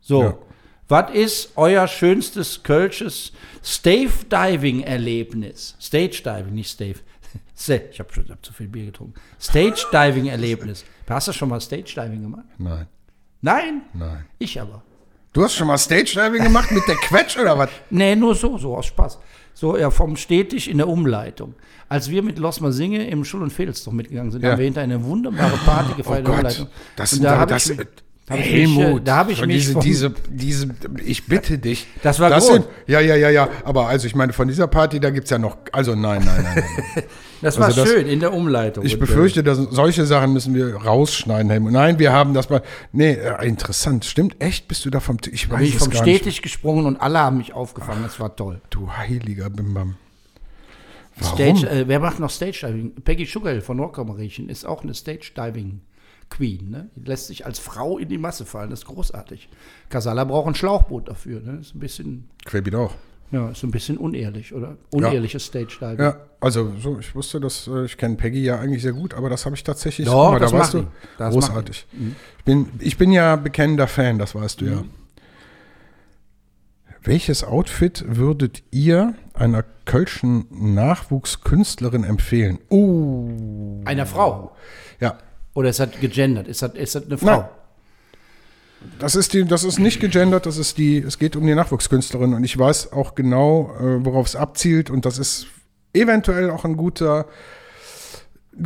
[0.00, 0.38] So, Ja.
[0.86, 5.76] was ist euer schönstes kölsches Stave-Diving-Erlebnis?
[5.80, 6.96] Stage-Diving, nicht Stave.
[7.54, 9.14] Se- Ich habe schon hab zu viel Bier getrunken.
[9.40, 10.84] Stage-Diving-Erlebnis.
[11.08, 12.44] Hast du schon mal Stage-Diving gemacht?
[12.58, 12.86] Nein,
[13.42, 13.82] Nein?
[13.92, 14.24] nein.
[14.38, 14.82] Ich aber.
[15.32, 17.68] Du hast schon mal Stage-Diving gemacht mit der Quetsch oder was?
[17.90, 19.18] Nee, nur so, so aus Spaß.
[19.52, 21.54] So, ja, vom Stetig in der Umleitung.
[21.88, 24.52] Als wir mit Losmer Singe im Schul- und Fädelstoch mitgegangen sind, Ja.
[24.52, 26.66] haben wir hinter eine wunderbare Party Oh gefeiert in der Gott, Umleitung.
[26.96, 27.68] das Und sind da hab das.
[27.70, 27.76] ich
[28.30, 30.68] hab ich mich, äh, da habe ich von mich diese, vom- diese, diese,
[31.04, 31.86] ich bitte dich.
[32.02, 32.54] Das war das gut.
[32.54, 33.48] sind, Ja, ja, ja, ja.
[33.64, 35.58] Aber also ich meine, von dieser Party, da gibt es ja noch.
[35.72, 36.64] Also nein, nein, nein.
[36.94, 37.04] nein.
[37.42, 38.86] Das war also das- schön in der Umleitung.
[38.86, 41.50] Ich befürchte, dass solche Sachen müssen wir rausschneiden.
[41.50, 41.72] Helmut.
[41.72, 42.62] Nein, wir haben das mal.
[42.92, 44.06] Nee, äh, interessant.
[44.06, 44.66] Stimmt, echt?
[44.68, 45.18] Bist du da vom.
[45.30, 45.92] Ich äh, weiß bin ich es vom.
[45.92, 48.02] Stetig gesprungen und alle haben mich aufgefangen.
[48.02, 48.62] Das war toll.
[48.70, 49.96] Du heiliger Bimbam.
[51.16, 51.36] Warum?
[51.36, 52.94] Stage, äh, wer macht noch Stage Diving?
[53.04, 55.80] Peggy Sugarhill von Rockermariechen ist auch eine Stage Diving
[56.36, 56.70] Queen.
[56.70, 56.88] Ne?
[56.96, 58.70] Die lässt sich als Frau in die Masse fallen.
[58.70, 59.48] Das ist großartig.
[59.88, 61.40] Casala braucht ein Schlauchboot dafür.
[61.40, 61.58] Ne?
[61.60, 62.94] Ist ein bisschen, Querbit auch.
[63.30, 64.76] ja, ist ein bisschen unehrlich, oder?
[64.90, 66.00] Unehrliches Stage Diving.
[66.00, 69.30] Ja, also so, ich wusste das, äh, ich kenne Peggy ja eigentlich sehr gut, aber
[69.30, 70.06] das habe ich tatsächlich.
[70.08, 70.86] Doch, mal, das da machen du.
[71.18, 71.86] Das großartig.
[72.38, 74.76] Ich bin, ich bin ja bekennender Fan, das weißt du ja.
[74.76, 74.90] Mhm.
[77.02, 82.58] Welches Outfit würdet ihr einer kölschen Nachwuchskünstlerin empfehlen?
[82.70, 84.56] Uh, Einer Frau.
[85.00, 85.18] ja,
[85.54, 86.48] Oder ist das gegendert?
[86.48, 87.26] Ist das, ist das eine Frau?
[87.26, 87.48] Nein.
[88.98, 92.34] das ist die, das ist nicht gegendert, das ist die, es geht um die Nachwuchskünstlerin
[92.34, 95.46] und ich weiß auch genau, äh, worauf es abzielt und das ist
[95.92, 97.26] eventuell auch ein guter,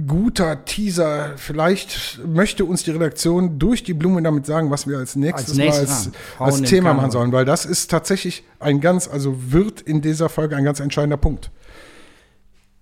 [0.06, 1.32] guter Teaser.
[1.36, 5.58] Vielleicht möchte uns die Redaktion durch die Blume damit sagen, was wir als nächstes, Als
[5.58, 9.82] nächstes mal als, als Thema machen sollen, weil das ist tatsächlich ein ganz, also wird
[9.82, 11.50] in dieser Folge ein ganz entscheidender Punkt.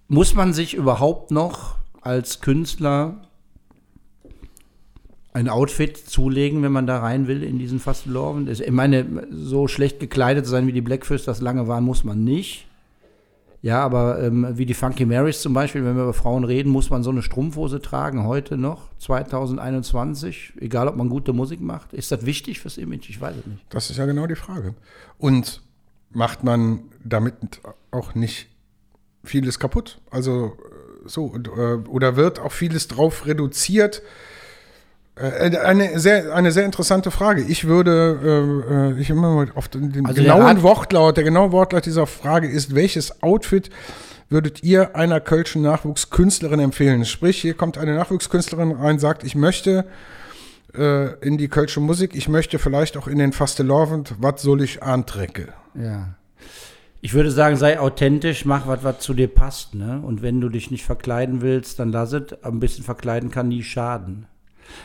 [0.08, 3.25] Muss man sich überhaupt noch als Künstler
[5.36, 8.48] ein Outfit zulegen, wenn man da rein will in diesen Fastelovend?
[8.48, 12.66] Ich meine, so schlecht gekleidet sein wie die Blackfist das lange waren, muss man nicht.
[13.60, 16.88] Ja, aber ähm, wie die Funky Marys zum Beispiel, wenn wir über Frauen reden, muss
[16.88, 21.92] man so eine Strumpfhose tragen, heute noch, 2021, egal ob man gute Musik macht.
[21.92, 23.10] Ist das wichtig fürs Image?
[23.10, 23.62] Ich weiß es nicht.
[23.68, 24.74] Das ist ja genau die Frage.
[25.18, 25.60] Und
[26.12, 27.34] macht man damit
[27.90, 28.48] auch nicht
[29.22, 30.00] vieles kaputt?
[30.10, 30.56] Also
[31.04, 31.50] äh, so, und, äh,
[31.88, 34.02] oder wird auch vieles drauf reduziert?
[35.16, 37.42] Äh, Eine sehr, eine sehr interessante Frage.
[37.42, 41.52] Ich würde, äh, äh, ich immer mal auf den, Also der genauen Wortlaut, der genaue
[41.52, 43.70] Wortlaut dieser Frage ist, welches Outfit
[44.28, 47.04] würdet ihr einer kölschen Nachwuchskünstlerin empfehlen?
[47.04, 49.86] Sprich, hier kommt eine Nachwuchskünstlerin rein, sagt, ich möchte
[50.76, 54.82] äh, in die kölsche Musik, ich möchte vielleicht auch in den Fastelovend, was soll ich
[54.82, 55.48] antrecke?
[55.74, 56.14] Ja.
[57.00, 60.02] Ich würde sagen, sei authentisch, mach was, was zu dir passt, ne?
[60.02, 62.42] Und wenn du dich nicht verkleiden willst, dann lass es.
[62.42, 64.26] Ein bisschen verkleiden kann nie schaden.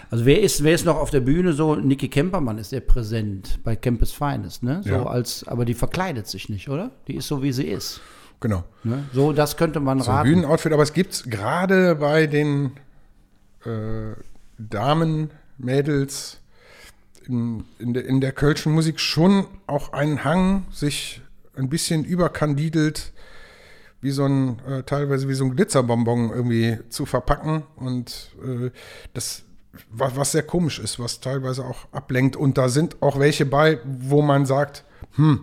[0.10, 1.76] Also wer ist, wer ist noch auf der Bühne so?
[1.76, 4.82] Niki Kempermann ist sehr präsent bei Campus Finest, ne?
[4.84, 5.06] So Ja.
[5.06, 6.92] als, aber die verkleidet sich nicht, oder?
[7.08, 8.02] Die ist so, wie sie ist.
[8.40, 8.64] Genau.
[8.84, 9.06] Ne?
[9.14, 10.28] So, das könnte man So raten.
[10.30, 12.72] Bühnenoutfit, aber es gibt gerade bei den
[13.66, 14.14] äh,
[14.58, 15.30] Damen,
[15.60, 16.40] Mädels
[17.28, 21.22] in, in, der, in der kölschen Musik schon auch einen Hang, sich
[21.56, 23.14] ein bisschen überkandidelt,
[24.02, 28.72] wie so ein, äh, teilweise wie so ein Glitzerbonbon irgendwie zu verpacken und äh,
[29.14, 29.44] das,
[29.92, 34.22] was sehr komisch ist, was teilweise auch ablenkt und da sind auch welche bei, wo
[34.22, 34.84] man sagt,
[35.16, 35.42] hm,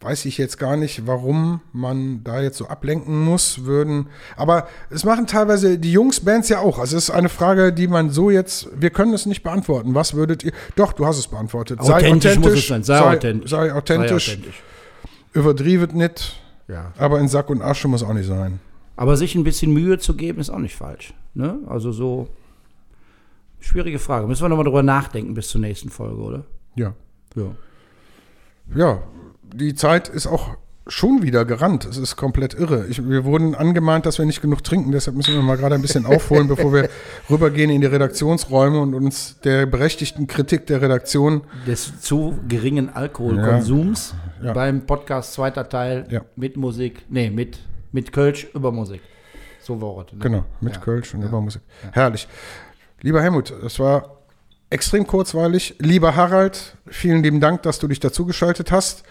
[0.00, 4.08] weiß ich jetzt gar nicht, warum man da jetzt so ablenken muss, würden.
[4.36, 6.78] Aber es machen teilweise die Jungs-Bands ja auch.
[6.78, 9.94] Also es ist eine Frage, die man so jetzt, wir können es nicht beantworten.
[9.94, 10.52] Was würdet ihr?
[10.76, 11.80] Doch, du hast es beantwortet.
[11.80, 12.82] Authentisch muss es sein.
[12.82, 13.50] Sei sei authentisch.
[13.50, 14.26] Sei authentisch.
[14.26, 14.62] Sei authentisch.
[15.32, 16.40] Überdrivet nicht.
[16.66, 16.92] Ja.
[16.96, 18.60] Aber in Sack und Asche muss auch nicht sein.
[18.96, 21.14] Aber sich ein bisschen Mühe zu geben, ist auch nicht falsch.
[21.34, 21.58] Ne?
[21.66, 22.28] Also so
[23.60, 24.26] schwierige Frage.
[24.26, 26.44] Müssen wir nochmal drüber nachdenken bis zur nächsten Folge, oder?
[26.74, 26.94] Ja.
[27.36, 27.54] Ja.
[28.74, 29.02] Ja,
[29.52, 30.56] die Zeit ist auch
[30.86, 31.84] schon wieder gerannt.
[31.84, 32.86] Es ist komplett irre.
[32.88, 34.90] Ich, wir wurden angemahnt, dass wir nicht genug trinken.
[34.92, 36.88] Deshalb müssen wir mal gerade ein bisschen aufholen, bevor wir
[37.30, 41.42] rübergehen in die Redaktionsräume und uns der berechtigten Kritik der Redaktion.
[41.66, 44.52] Des zu geringen Alkoholkonsums Ja.
[44.52, 46.22] beim Podcast zweiter Teil Ja.
[46.34, 47.58] mit Musik, nee, mit,
[47.92, 49.00] mit Kölsch über Musik.
[49.62, 50.12] So es.
[50.16, 50.18] Ne?
[50.22, 50.80] Genau, mit Ja.
[50.80, 51.62] Kölsch und über Musik.
[51.92, 52.26] Herrlich.
[53.02, 54.18] Lieber Helmut, es war
[54.68, 55.76] extrem kurzweilig.
[55.78, 59.04] Lieber Harald, vielen lieben Dank, dass du dich dazugeschaltet hast.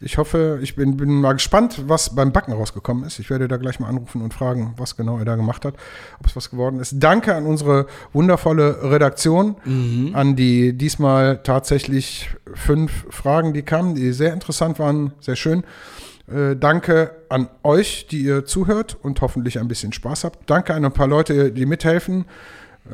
[0.00, 3.18] Ich hoffe, ich bin, bin mal gespannt, was beim Backen rausgekommen ist.
[3.18, 5.74] Ich werde da gleich mal anrufen und fragen, was genau er da gemacht hat,
[6.18, 6.96] ob es was geworden ist.
[6.98, 9.56] Danke an unsere wundervolle Redaktion,
[10.14, 15.64] an die diesmal tatsächlich fünf Fragen, die kamen, die sehr interessant waren, sehr schön.
[16.30, 20.50] Äh, danke an euch, die ihr zuhört und hoffentlich ein bisschen Spaß habt.
[20.50, 22.26] Danke an ein paar Leute, die mithelfen.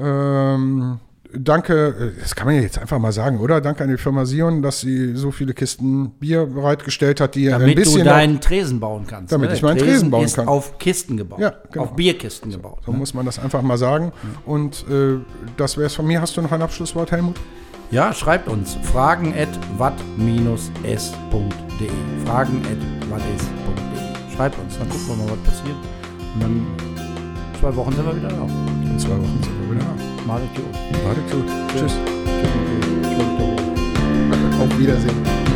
[0.01, 0.99] Ähm,
[1.35, 3.61] danke, äh, das kann man ja jetzt einfach mal sagen, oder?
[3.61, 7.55] Danke an die Firma Sion, dass sie so viele Kisten Bier bereitgestellt hat, die ihr
[7.55, 7.99] ein Damit bisschen.
[7.99, 9.33] du deinen Tresen bauen kannst.
[9.33, 9.57] Damit ne?
[9.57, 10.49] ich meinen Der Tresen bauen kann.
[10.49, 11.41] auf Kisten gebaut.
[11.41, 11.85] Ja, genau.
[11.85, 12.81] Auf Bierkisten gebaut.
[12.85, 12.99] so ne?
[12.99, 14.13] muss man das einfach mal sagen.
[14.47, 15.19] Und äh,
[15.57, 16.21] das wäre es von mir.
[16.21, 17.37] Hast du noch ein Abschlusswort, Helmut?
[17.91, 19.99] Ja, schreibt uns fragen at wat-s.de.
[22.25, 24.35] Fragen at wat-s.de.
[24.35, 25.77] Schreibt uns, dann gucken wir mal, was passiert.
[26.35, 26.67] Und dann
[27.63, 28.43] zwei Wochen sind wir wieder da.
[28.43, 29.95] In zwei Wochen sind wir wieder da.
[30.27, 31.47] Warte gut.
[31.71, 31.83] Tschüss.
[31.83, 31.93] Tschüss.
[34.61, 35.52] Auf Wiedersehen.